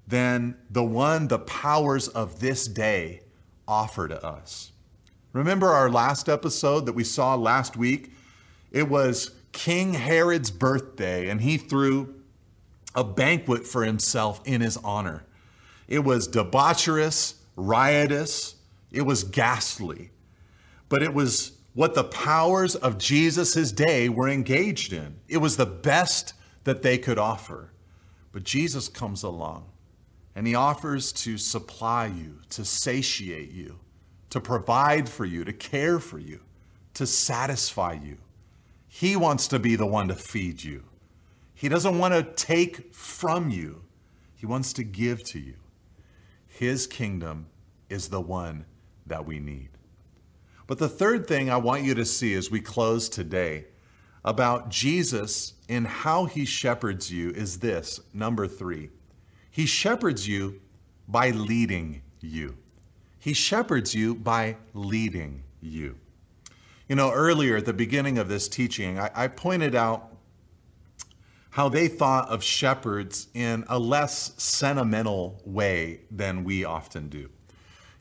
than 0.07 0.57
the 0.71 0.83
one 0.83 1.27
the 1.27 1.37
powers 1.37 2.07
of 2.07 2.39
this 2.39 2.67
day 2.67 3.21
offer 3.67 4.07
to 4.07 4.25
us. 4.25 4.71
Remember 5.31 5.67
our 5.67 5.91
last 5.91 6.27
episode 6.27 6.87
that 6.87 6.93
we 6.93 7.03
saw 7.03 7.35
last 7.35 7.77
week? 7.77 8.13
It 8.71 8.89
was 8.89 9.29
King 9.57 9.95
Herod's 9.95 10.51
birthday, 10.51 11.29
and 11.29 11.41
he 11.41 11.57
threw 11.57 12.13
a 12.93 13.03
banquet 13.03 13.65
for 13.65 13.83
himself 13.83 14.39
in 14.45 14.61
his 14.61 14.77
honor. 14.77 15.25
It 15.87 16.03
was 16.03 16.27
debaucherous, 16.27 17.33
riotous, 17.55 18.55
it 18.91 19.01
was 19.01 19.23
ghastly, 19.23 20.11
but 20.89 21.01
it 21.01 21.11
was 21.11 21.53
what 21.73 21.95
the 21.95 22.03
powers 22.03 22.75
of 22.75 22.99
Jesus' 22.99 23.71
day 23.71 24.09
were 24.09 24.29
engaged 24.29 24.93
in. 24.93 25.15
It 25.27 25.37
was 25.37 25.57
the 25.57 25.65
best 25.65 26.33
that 26.63 26.83
they 26.83 26.99
could 26.99 27.17
offer. 27.17 27.71
But 28.31 28.43
Jesus 28.43 28.87
comes 28.87 29.23
along 29.23 29.65
and 30.35 30.45
he 30.45 30.53
offers 30.53 31.11
to 31.13 31.39
supply 31.39 32.05
you, 32.05 32.41
to 32.51 32.63
satiate 32.63 33.49
you, 33.51 33.79
to 34.29 34.39
provide 34.39 35.09
for 35.09 35.25
you, 35.25 35.43
to 35.45 35.53
care 35.53 35.99
for 35.99 36.19
you, 36.19 36.41
to 36.93 37.07
satisfy 37.07 37.93
you. 37.93 38.17
He 38.99 39.15
wants 39.15 39.47
to 39.49 39.59
be 39.59 39.75
the 39.75 39.85
one 39.85 40.07
to 40.07 40.15
feed 40.15 40.63
you. 40.63 40.83
He 41.53 41.69
doesn't 41.69 41.99
want 41.99 42.15
to 42.15 42.23
take 42.23 42.95
from 42.95 43.51
you, 43.51 43.83
He 44.33 44.47
wants 44.47 44.73
to 44.73 44.83
give 44.83 45.23
to 45.25 45.39
you. 45.39 45.53
His 46.47 46.87
kingdom 46.87 47.45
is 47.91 48.07
the 48.07 48.19
one 48.19 48.65
that 49.05 49.23
we 49.23 49.37
need. 49.39 49.69
But 50.65 50.79
the 50.79 50.89
third 50.89 51.27
thing 51.27 51.47
I 51.47 51.57
want 51.57 51.83
you 51.83 51.93
to 51.93 52.05
see 52.05 52.33
as 52.33 52.49
we 52.49 52.59
close 52.59 53.07
today 53.07 53.65
about 54.25 54.69
Jesus 54.69 55.53
and 55.69 55.85
how 55.85 56.25
he 56.25 56.43
shepherds 56.43 57.11
you 57.11 57.29
is 57.29 57.59
this 57.59 57.99
number 58.15 58.47
three. 58.47 58.89
He 59.51 59.67
shepherds 59.67 60.27
you 60.27 60.59
by 61.07 61.29
leading 61.29 62.01
you. 62.19 62.57
He 63.19 63.33
shepherds 63.33 63.93
you 63.93 64.15
by 64.15 64.57
leading 64.73 65.43
you. 65.61 65.99
You 66.87 66.95
know, 66.95 67.11
earlier 67.11 67.57
at 67.57 67.65
the 67.65 67.73
beginning 67.73 68.17
of 68.17 68.29
this 68.29 68.47
teaching, 68.47 68.97
I, 68.97 69.11
I 69.13 69.27
pointed 69.27 69.75
out 69.75 70.15
how 71.49 71.67
they 71.67 71.87
thought 71.87 72.29
of 72.29 72.43
shepherds 72.43 73.27
in 73.33 73.65
a 73.67 73.77
less 73.77 74.31
sentimental 74.37 75.41
way 75.43 76.01
than 76.09 76.43
we 76.43 76.63
often 76.63 77.09
do. 77.09 77.29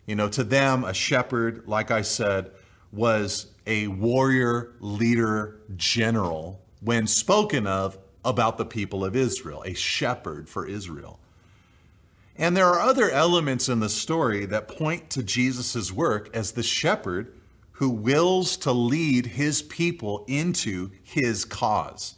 You 0.07 0.15
know, 0.15 0.29
to 0.29 0.45
them, 0.45 0.85
a 0.85 0.95
shepherd, 0.95 1.67
like 1.67 1.91
I 1.91 2.03
said, 2.03 2.53
was 2.93 3.47
a 3.67 3.89
warrior, 3.89 4.75
leader, 4.79 5.61
general 5.75 6.61
when 6.81 7.09
spoken 7.09 7.67
of 7.67 7.99
about 8.25 8.59
the 8.59 8.65
people 8.65 9.05
of 9.05 9.17
Israel, 9.17 9.65
a 9.67 9.75
shepherd 9.75 10.49
for 10.49 10.67
Israel. 10.67 11.19
And 12.37 12.57
there 12.57 12.67
are 12.67 12.81
other 12.81 13.11
elements 13.11 13.69
in 13.69 13.81
the 13.81 13.89
story 13.89 14.47
that 14.47 14.69
point 14.69 15.11
to 15.11 15.23
Jesus' 15.23 15.91
work 15.91 16.29
as 16.35 16.53
the 16.53 16.63
shepherd 16.63 17.33
who 17.77 17.91
wills 17.91 18.57
to 18.57 18.73
lead 18.73 19.27
his 19.27 19.61
people 19.61 20.25
into 20.27 20.91
his 21.03 21.45
cause. 21.45 22.15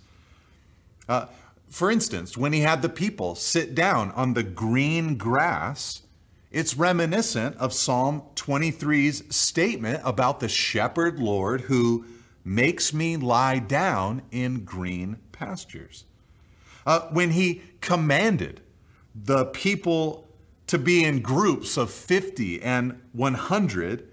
Uh, 1.09 1.27
for 1.68 1.90
instance, 1.90 2.37
when 2.37 2.53
he 2.53 2.61
had 2.61 2.81
the 2.81 2.88
people 2.88 3.35
sit 3.35 3.75
down 3.75 4.12
on 4.12 4.35
the 4.35 4.42
green 4.44 5.16
grass, 5.16 6.03
it's 6.51 6.77
reminiscent 6.77 7.57
of 7.57 7.73
Psalm 7.73 8.23
23's 8.37 9.35
statement 9.35 10.01
about 10.05 10.40
the 10.40 10.49
shepherd 10.49 11.18
Lord 11.18 11.62
who 11.62 12.05
makes 12.44 12.94
me 12.94 13.16
lie 13.16 13.59
down 13.59 14.23
in 14.31 14.64
green 14.64 15.18
pastures. 15.33 16.05
Uh, 16.87 17.01
when 17.11 17.33
he 17.33 17.62
commanded 17.81 18.61
the 19.14 19.44
people 19.47 20.29
to 20.68 20.79
be 20.79 21.05
in 21.05 21.21
groups 21.21 21.77
of 21.77 21.90
50 21.90 22.62
and 22.62 23.01
100, 23.12 24.08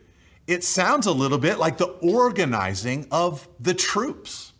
it 0.47 0.63
sounds 0.63 1.07
a 1.07 1.11
little 1.11 1.37
bit 1.37 1.57
like 1.57 1.77
the 1.77 1.85
organizing 1.85 3.07
of 3.11 3.47
the 3.59 3.73
troops. 3.73 4.53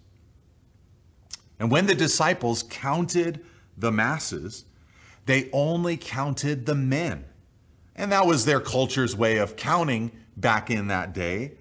And 1.60 1.72
when 1.72 1.86
the 1.86 1.96
disciples 1.96 2.64
counted 2.64 3.46
the 3.78 3.92
masses, 3.92 4.66
they 5.26 5.50
only 5.52 5.98
counted 5.98 6.66
the 6.66 6.76
men. 6.76 7.26
And 7.96 8.12
that 8.12 8.26
was 8.26 8.46
their 8.46 8.60
culture's 8.60 9.16
way 9.16 9.38
of 9.38 9.56
counting 9.56 10.12
back 10.36 10.70
in 10.70 10.88
that 10.88 11.14
day. 11.14 11.54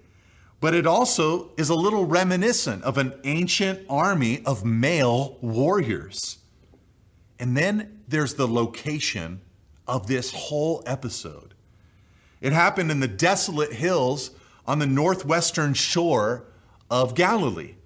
But 0.60 0.74
it 0.74 0.86
also 0.86 1.52
is 1.56 1.68
a 1.68 1.74
little 1.74 2.06
reminiscent 2.06 2.82
of 2.84 2.98
an 2.98 3.14
ancient 3.24 3.84
army 3.88 4.42
of 4.44 4.64
male 4.64 5.38
warriors. 5.40 6.38
And 7.38 7.56
then 7.56 8.02
there's 8.08 8.34
the 8.34 8.48
location 8.48 9.42
of 9.86 10.06
this 10.06 10.32
whole 10.32 10.82
episode. 10.86 11.53
It 12.44 12.52
happened 12.52 12.90
in 12.90 13.00
the 13.00 13.08
desolate 13.08 13.72
hills 13.72 14.30
on 14.66 14.78
the 14.78 14.86
northwestern 14.86 15.72
shore 15.72 16.44
of 16.90 17.14
Galilee. 17.14 17.76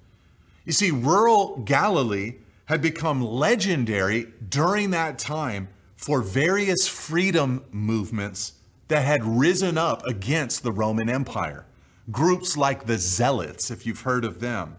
You 0.65 0.73
see, 0.73 0.91
rural 0.91 1.59
Galilee 1.59 2.39
had 2.65 2.83
become 2.83 3.23
legendary 3.23 4.27
during 4.49 4.91
that 4.91 5.17
time 5.17 5.69
for 5.95 6.23
various 6.23 6.89
freedom 6.89 7.67
movements 7.71 8.55
that 8.89 9.05
had 9.05 9.25
risen 9.25 9.79
up 9.79 10.05
against 10.09 10.65
the 10.65 10.73
Roman 10.73 11.09
Empire. 11.09 11.65
Groups 12.11 12.57
like 12.57 12.85
the 12.85 12.99
Zealots, 12.99 13.71
if 13.71 13.87
you've 13.87 14.01
heard 14.01 14.25
of 14.25 14.41
them, 14.41 14.77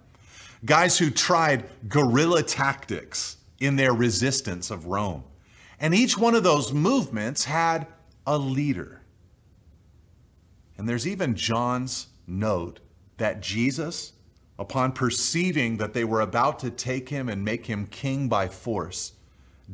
guys 0.66 0.98
who 0.98 1.10
tried 1.10 1.64
guerrilla 1.88 2.44
tactics 2.44 3.38
in 3.62 3.78
their 3.78 3.94
resistance 3.94 4.72
of 4.72 4.88
Rome. 4.88 5.24
And 5.80 5.96
each 5.96 6.18
one 6.18 6.36
of 6.36 6.44
those 6.44 6.74
movements 6.74 7.46
had 7.46 7.88
a 8.28 8.38
leader. 8.38 8.99
And 10.80 10.88
there's 10.88 11.06
even 11.06 11.36
John's 11.36 12.08
note 12.26 12.80
that 13.18 13.42
Jesus 13.42 14.14
upon 14.58 14.94
perceiving 14.94 15.76
that 15.76 15.94
they 15.94 16.06
were 16.06 16.22
about 16.22 16.60
to 16.60 16.72
take 16.72 17.10
him 17.10 17.28
and 17.28 17.44
make 17.44 17.66
him 17.66 17.86
king 17.86 18.30
by 18.30 18.48
force, 18.48 19.12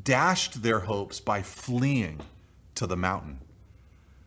dashed 0.04 0.64
their 0.64 0.80
hopes 0.80 1.20
by 1.20 1.44
fleeing 1.44 2.22
to 2.74 2.88
the 2.88 2.98
mountain. 2.98 3.40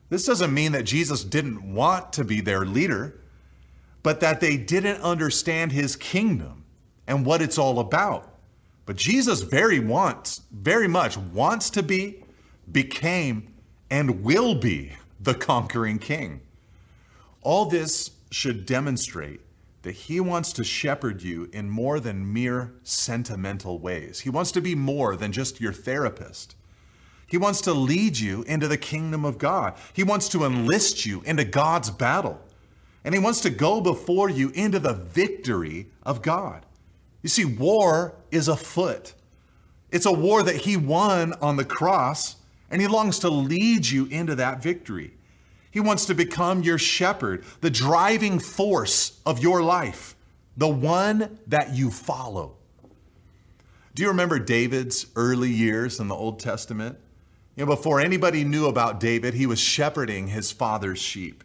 This 0.08 0.24
doesn't 0.24 0.54
mean 0.54 0.70
that 0.70 0.84
Jesus 0.84 1.24
didn't 1.24 1.74
want 1.74 2.12
to 2.12 2.22
be 2.22 2.40
their 2.40 2.64
leader, 2.64 3.20
but 4.04 4.20
that 4.20 4.40
they 4.40 4.56
didn't 4.56 5.02
understand 5.02 5.72
his 5.72 5.96
kingdom 5.96 6.64
and 7.08 7.26
what 7.26 7.42
it's 7.42 7.58
all 7.58 7.80
about. 7.80 8.36
But 8.86 8.94
Jesus 8.94 9.42
very 9.42 9.80
wants, 9.80 10.42
very 10.52 10.86
much 10.86 11.18
wants 11.18 11.70
to 11.70 11.82
be, 11.82 12.22
became, 12.70 13.52
and 13.90 14.22
will 14.22 14.54
be 14.54 14.92
the 15.20 15.34
conquering 15.34 15.98
king. 15.98 16.42
All 17.42 17.66
this 17.66 18.10
should 18.30 18.66
demonstrate 18.66 19.40
that 19.82 19.92
He 19.92 20.20
wants 20.20 20.52
to 20.54 20.64
shepherd 20.64 21.22
you 21.22 21.48
in 21.52 21.70
more 21.70 22.00
than 22.00 22.32
mere 22.32 22.74
sentimental 22.82 23.78
ways. 23.78 24.20
He 24.20 24.30
wants 24.30 24.52
to 24.52 24.60
be 24.60 24.74
more 24.74 25.16
than 25.16 25.32
just 25.32 25.60
your 25.60 25.72
therapist. 25.72 26.56
He 27.26 27.36
wants 27.36 27.60
to 27.62 27.72
lead 27.72 28.18
you 28.18 28.42
into 28.44 28.68
the 28.68 28.78
kingdom 28.78 29.24
of 29.24 29.38
God. 29.38 29.74
He 29.92 30.02
wants 30.02 30.28
to 30.30 30.44
enlist 30.44 31.04
you 31.04 31.22
into 31.22 31.44
God's 31.44 31.90
battle. 31.90 32.40
And 33.04 33.14
He 33.14 33.20
wants 33.20 33.40
to 33.42 33.50
go 33.50 33.80
before 33.80 34.28
you 34.28 34.50
into 34.54 34.78
the 34.78 34.94
victory 34.94 35.88
of 36.02 36.22
God. 36.22 36.64
You 37.22 37.28
see, 37.28 37.44
war 37.44 38.14
is 38.30 38.48
afoot. 38.48 39.14
It's 39.90 40.06
a 40.06 40.12
war 40.12 40.42
that 40.42 40.56
He 40.56 40.76
won 40.76 41.34
on 41.34 41.56
the 41.56 41.64
cross, 41.64 42.36
and 42.70 42.80
He 42.80 42.88
longs 42.88 43.18
to 43.20 43.28
lead 43.28 43.86
you 43.86 44.06
into 44.06 44.34
that 44.34 44.62
victory. 44.62 45.12
He 45.78 45.80
wants 45.80 46.06
to 46.06 46.14
become 46.14 46.64
your 46.64 46.76
shepherd, 46.76 47.44
the 47.60 47.70
driving 47.70 48.40
force 48.40 49.20
of 49.24 49.38
your 49.38 49.62
life, 49.62 50.16
the 50.56 50.66
one 50.66 51.38
that 51.46 51.72
you 51.72 51.92
follow. 51.92 52.56
Do 53.94 54.02
you 54.02 54.08
remember 54.08 54.40
David's 54.40 55.06
early 55.14 55.52
years 55.52 56.00
in 56.00 56.08
the 56.08 56.16
Old 56.16 56.40
Testament? 56.40 56.98
You 57.54 57.64
know, 57.64 57.76
before 57.76 58.00
anybody 58.00 58.42
knew 58.42 58.66
about 58.66 58.98
David, 58.98 59.34
he 59.34 59.46
was 59.46 59.60
shepherding 59.60 60.26
his 60.26 60.50
father's 60.50 60.98
sheep. 60.98 61.44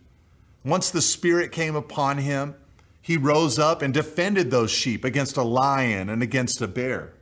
Once 0.66 0.90
the 0.90 1.04
Spirit 1.04 1.52
came 1.52 1.76
upon 1.76 2.18
him, 2.18 2.56
he 3.04 3.18
rose 3.18 3.60
up 3.60 3.84
and 3.84 3.94
defended 3.94 4.50
those 4.50 4.72
sheep 4.72 5.06
against 5.06 5.38
a 5.38 5.44
lion 5.44 6.10
and 6.10 6.24
against 6.24 6.60
a 6.60 6.68
bear. 6.68 7.14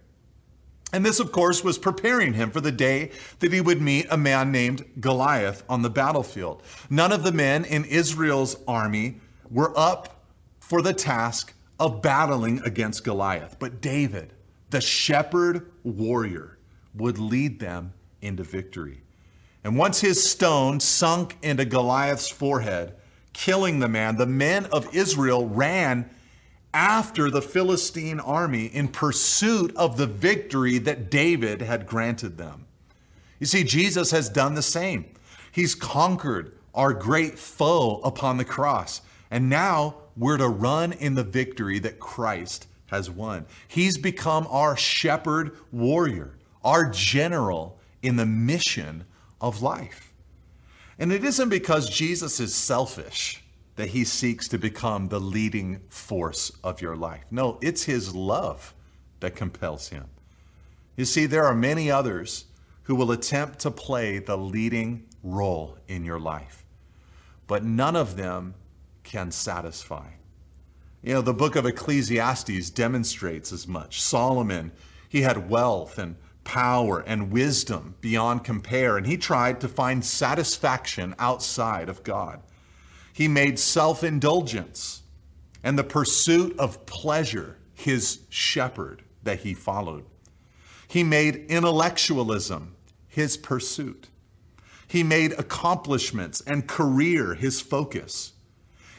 And 0.93 1.05
this, 1.05 1.19
of 1.19 1.31
course, 1.31 1.63
was 1.63 1.77
preparing 1.77 2.33
him 2.33 2.51
for 2.51 2.59
the 2.59 2.71
day 2.71 3.11
that 3.39 3.53
he 3.53 3.61
would 3.61 3.81
meet 3.81 4.07
a 4.09 4.17
man 4.17 4.51
named 4.51 4.85
Goliath 4.99 5.63
on 5.69 5.81
the 5.81 5.89
battlefield. 5.89 6.61
None 6.89 7.11
of 7.11 7.23
the 7.23 7.31
men 7.31 7.63
in 7.63 7.85
Israel's 7.85 8.57
army 8.67 9.21
were 9.49 9.77
up 9.77 10.25
for 10.59 10.81
the 10.81 10.93
task 10.93 11.53
of 11.79 12.01
battling 12.01 12.61
against 12.63 13.03
Goliath. 13.03 13.57
But 13.57 13.81
David, 13.81 14.33
the 14.69 14.81
shepherd 14.81 15.71
warrior, 15.83 16.57
would 16.93 17.17
lead 17.17 17.59
them 17.59 17.93
into 18.21 18.43
victory. 18.43 19.01
And 19.63 19.77
once 19.77 20.01
his 20.01 20.29
stone 20.29 20.79
sunk 20.79 21.37
into 21.41 21.65
Goliath's 21.65 22.29
forehead, 22.29 22.93
killing 23.33 23.79
the 23.79 23.87
man, 23.87 24.17
the 24.17 24.25
men 24.25 24.65
of 24.67 24.93
Israel 24.93 25.47
ran 25.47 26.09
after 26.73 27.29
the 27.29 27.41
Philistine 27.41 28.19
army 28.19 28.65
in 28.65 28.87
pursuit 28.87 29.75
of 29.75 29.97
the 29.97 30.07
victory 30.07 30.77
that 30.77 31.09
David 31.09 31.61
had 31.61 31.85
granted 31.85 32.37
them. 32.37 32.65
You 33.39 33.45
see, 33.45 33.63
Jesus 33.63 34.11
has 34.11 34.29
done 34.29 34.55
the 34.55 34.61
same. 34.61 35.05
He's 35.51 35.75
conquered 35.75 36.53
our 36.73 36.93
great 36.93 37.37
foe 37.37 37.99
upon 38.03 38.37
the 38.37 38.45
cross. 38.45 39.01
And 39.29 39.49
now 39.49 39.95
we're 40.15 40.37
to 40.37 40.47
run 40.47 40.93
in 40.93 41.15
the 41.15 41.23
victory 41.23 41.79
that 41.79 41.99
Christ 41.99 42.67
has 42.87 43.09
won. 43.09 43.45
He's 43.67 43.97
become 43.97 44.47
our 44.49 44.77
shepherd 44.77 45.57
warrior, 45.71 46.37
our 46.63 46.89
general 46.89 47.79
in 48.01 48.17
the 48.17 48.25
mission 48.25 49.05
of 49.39 49.61
life. 49.61 50.13
And 50.99 51.11
it 51.11 51.23
isn't 51.23 51.49
because 51.49 51.89
Jesus 51.89 52.39
is 52.39 52.53
selfish 52.53 53.40
that 53.75 53.89
he 53.89 54.03
seeks 54.03 54.47
to 54.49 54.57
become 54.57 55.07
the 55.07 55.19
leading 55.19 55.81
force 55.89 56.51
of 56.63 56.81
your 56.81 56.95
life. 56.95 57.23
No, 57.31 57.57
it's 57.61 57.83
his 57.83 58.13
love 58.13 58.73
that 59.21 59.35
compels 59.35 59.89
him. 59.89 60.05
You 60.97 61.05
see, 61.05 61.25
there 61.25 61.45
are 61.45 61.55
many 61.55 61.89
others 61.89 62.45
who 62.83 62.95
will 62.95 63.11
attempt 63.11 63.59
to 63.59 63.71
play 63.71 64.19
the 64.19 64.37
leading 64.37 65.05
role 65.23 65.77
in 65.87 66.03
your 66.03 66.19
life, 66.19 66.65
but 67.47 67.63
none 67.63 67.95
of 67.95 68.17
them 68.17 68.55
can 69.03 69.31
satisfy. 69.31 70.07
You 71.01 71.15
know, 71.15 71.21
the 71.21 71.33
book 71.33 71.55
of 71.55 71.65
Ecclesiastes 71.65 72.69
demonstrates 72.69 73.51
as 73.51 73.67
much. 73.67 74.01
Solomon, 74.01 74.71
he 75.09 75.21
had 75.21 75.49
wealth 75.49 75.97
and 75.97 76.15
power 76.43 76.99
and 76.99 77.31
wisdom 77.31 77.95
beyond 78.01 78.43
compare, 78.43 78.97
and 78.97 79.07
he 79.07 79.17
tried 79.17 79.61
to 79.61 79.67
find 79.67 80.03
satisfaction 80.03 81.15
outside 81.17 81.89
of 81.89 82.03
God. 82.03 82.41
He 83.13 83.27
made 83.27 83.59
self 83.59 84.03
indulgence 84.03 85.03
and 85.63 85.77
the 85.77 85.83
pursuit 85.83 86.57
of 86.57 86.85
pleasure 86.85 87.57
his 87.73 88.19
shepherd 88.29 89.03
that 89.23 89.39
he 89.39 89.53
followed. 89.53 90.05
He 90.87 91.03
made 91.03 91.45
intellectualism 91.49 92.75
his 93.07 93.37
pursuit. 93.37 94.07
He 94.87 95.03
made 95.03 95.33
accomplishments 95.33 96.41
and 96.41 96.67
career 96.67 97.35
his 97.35 97.61
focus. 97.61 98.33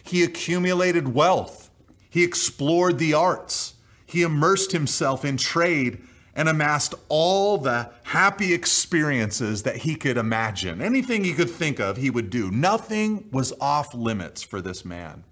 He 0.02 0.22
accumulated 0.22 1.14
wealth. 1.14 1.70
He 2.08 2.24
explored 2.24 2.98
the 2.98 3.14
arts. 3.14 3.74
He 4.06 4.22
immersed 4.22 4.72
himself 4.72 5.24
in 5.24 5.36
trade 5.36 6.02
and 6.34 6.48
amassed 6.48 6.94
all 7.08 7.58
the 7.58 7.90
happy 8.04 8.54
experiences 8.54 9.64
that 9.64 9.76
he 9.78 9.94
could 9.94 10.16
imagine. 10.16 10.80
Anything 10.80 11.24
he 11.24 11.34
could 11.34 11.50
think 11.50 11.78
of, 11.78 11.96
he 11.96 12.10
would 12.10 12.30
do. 12.30 12.50
Nothing 12.50 13.28
was 13.30 13.52
off 13.60 13.94
limits 13.94 14.42
for 14.42 14.60
this 14.60 14.84
man. 14.84 15.24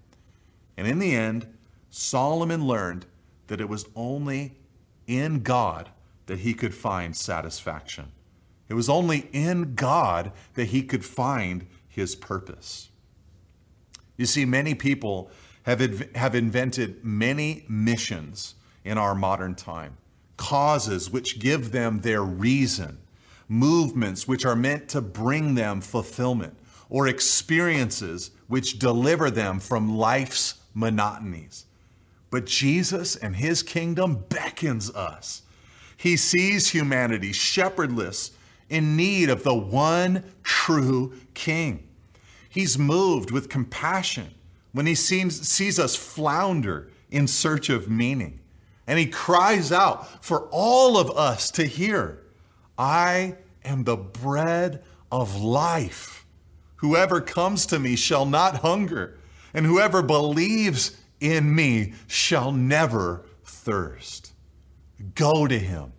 And 0.77 0.87
in 0.87 0.99
the 0.99 1.15
end, 1.15 1.47
Solomon 1.89 2.65
learned 2.65 3.05
that 3.47 3.61
it 3.61 3.67
was 3.67 3.85
only 3.95 4.53
in 5.07 5.41
God 5.41 5.89
that 6.27 6.39
he 6.39 6.53
could 6.53 6.73
find 6.73 7.15
satisfaction. 7.15 8.11
It 8.69 8.75
was 8.75 8.87
only 8.87 9.27
in 9.33 9.75
God 9.75 10.31
that 10.53 10.65
he 10.65 10.83
could 10.83 11.03
find 11.03 11.67
his 11.89 12.15
purpose. 12.15 12.89
You 14.15 14.25
see, 14.25 14.45
many 14.45 14.75
people 14.75 15.29
have, 15.63 16.15
have 16.15 16.35
invented 16.35 17.03
many 17.03 17.65
missions 17.67 18.55
in 18.85 18.97
our 18.97 19.13
modern 19.13 19.55
time, 19.55 19.97
causes 20.41 21.11
which 21.11 21.37
give 21.37 21.71
them 21.71 22.01
their 22.01 22.23
reason, 22.23 22.97
movements 23.47 24.27
which 24.27 24.43
are 24.43 24.55
meant 24.55 24.89
to 24.89 24.99
bring 24.99 25.53
them 25.53 25.79
fulfillment, 25.79 26.57
or 26.89 27.07
experiences 27.07 28.31
which 28.47 28.79
deliver 28.79 29.29
them 29.29 29.59
from 29.59 29.95
life's 29.95 30.55
monotonies. 30.75 31.65
But 32.31 32.47
Jesus 32.47 33.15
and 33.15 33.35
his 33.35 33.61
kingdom 33.61 34.25
beckons 34.29 34.89
us. 34.95 35.43
He 35.95 36.17
sees 36.17 36.69
humanity 36.69 37.33
shepherdless 37.33 38.31
in 38.67 38.97
need 38.97 39.29
of 39.29 39.43
the 39.43 39.53
one 39.53 40.23
true 40.41 41.13
king. 41.35 41.87
He's 42.49 42.79
moved 42.79 43.29
with 43.29 43.47
compassion 43.47 44.33
when 44.71 44.87
he 44.87 44.95
sees, 44.95 45.47
sees 45.47 45.77
us 45.77 45.95
flounder 45.95 46.89
in 47.11 47.27
search 47.27 47.69
of 47.69 47.91
meaning. 47.91 48.39
And 48.87 48.99
he 48.99 49.05
cries 49.05 49.71
out 49.71 50.23
for 50.23 50.47
all 50.51 50.97
of 50.97 51.11
us 51.11 51.51
to 51.51 51.65
hear 51.65 52.23
I 52.77 53.35
am 53.63 53.83
the 53.83 53.97
bread 53.97 54.83
of 55.11 55.41
life. 55.41 56.25
Whoever 56.77 57.21
comes 57.21 57.65
to 57.67 57.79
me 57.79 57.95
shall 57.95 58.25
not 58.25 58.57
hunger, 58.57 59.19
and 59.53 59.65
whoever 59.65 60.01
believes 60.01 60.97
in 61.19 61.53
me 61.53 61.93
shall 62.07 62.51
never 62.51 63.23
thirst. 63.43 64.33
Go 65.13 65.45
to 65.45 65.59
him. 65.59 65.93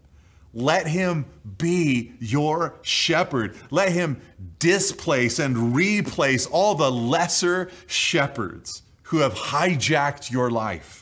Let 0.54 0.86
him 0.86 1.26
be 1.56 2.12
your 2.18 2.74
shepherd. 2.82 3.56
Let 3.70 3.92
him 3.92 4.20
displace 4.58 5.38
and 5.38 5.74
replace 5.74 6.46
all 6.46 6.74
the 6.74 6.90
lesser 6.90 7.70
shepherds 7.86 8.82
who 9.04 9.18
have 9.18 9.34
hijacked 9.34 10.30
your 10.30 10.50
life. 10.50 11.01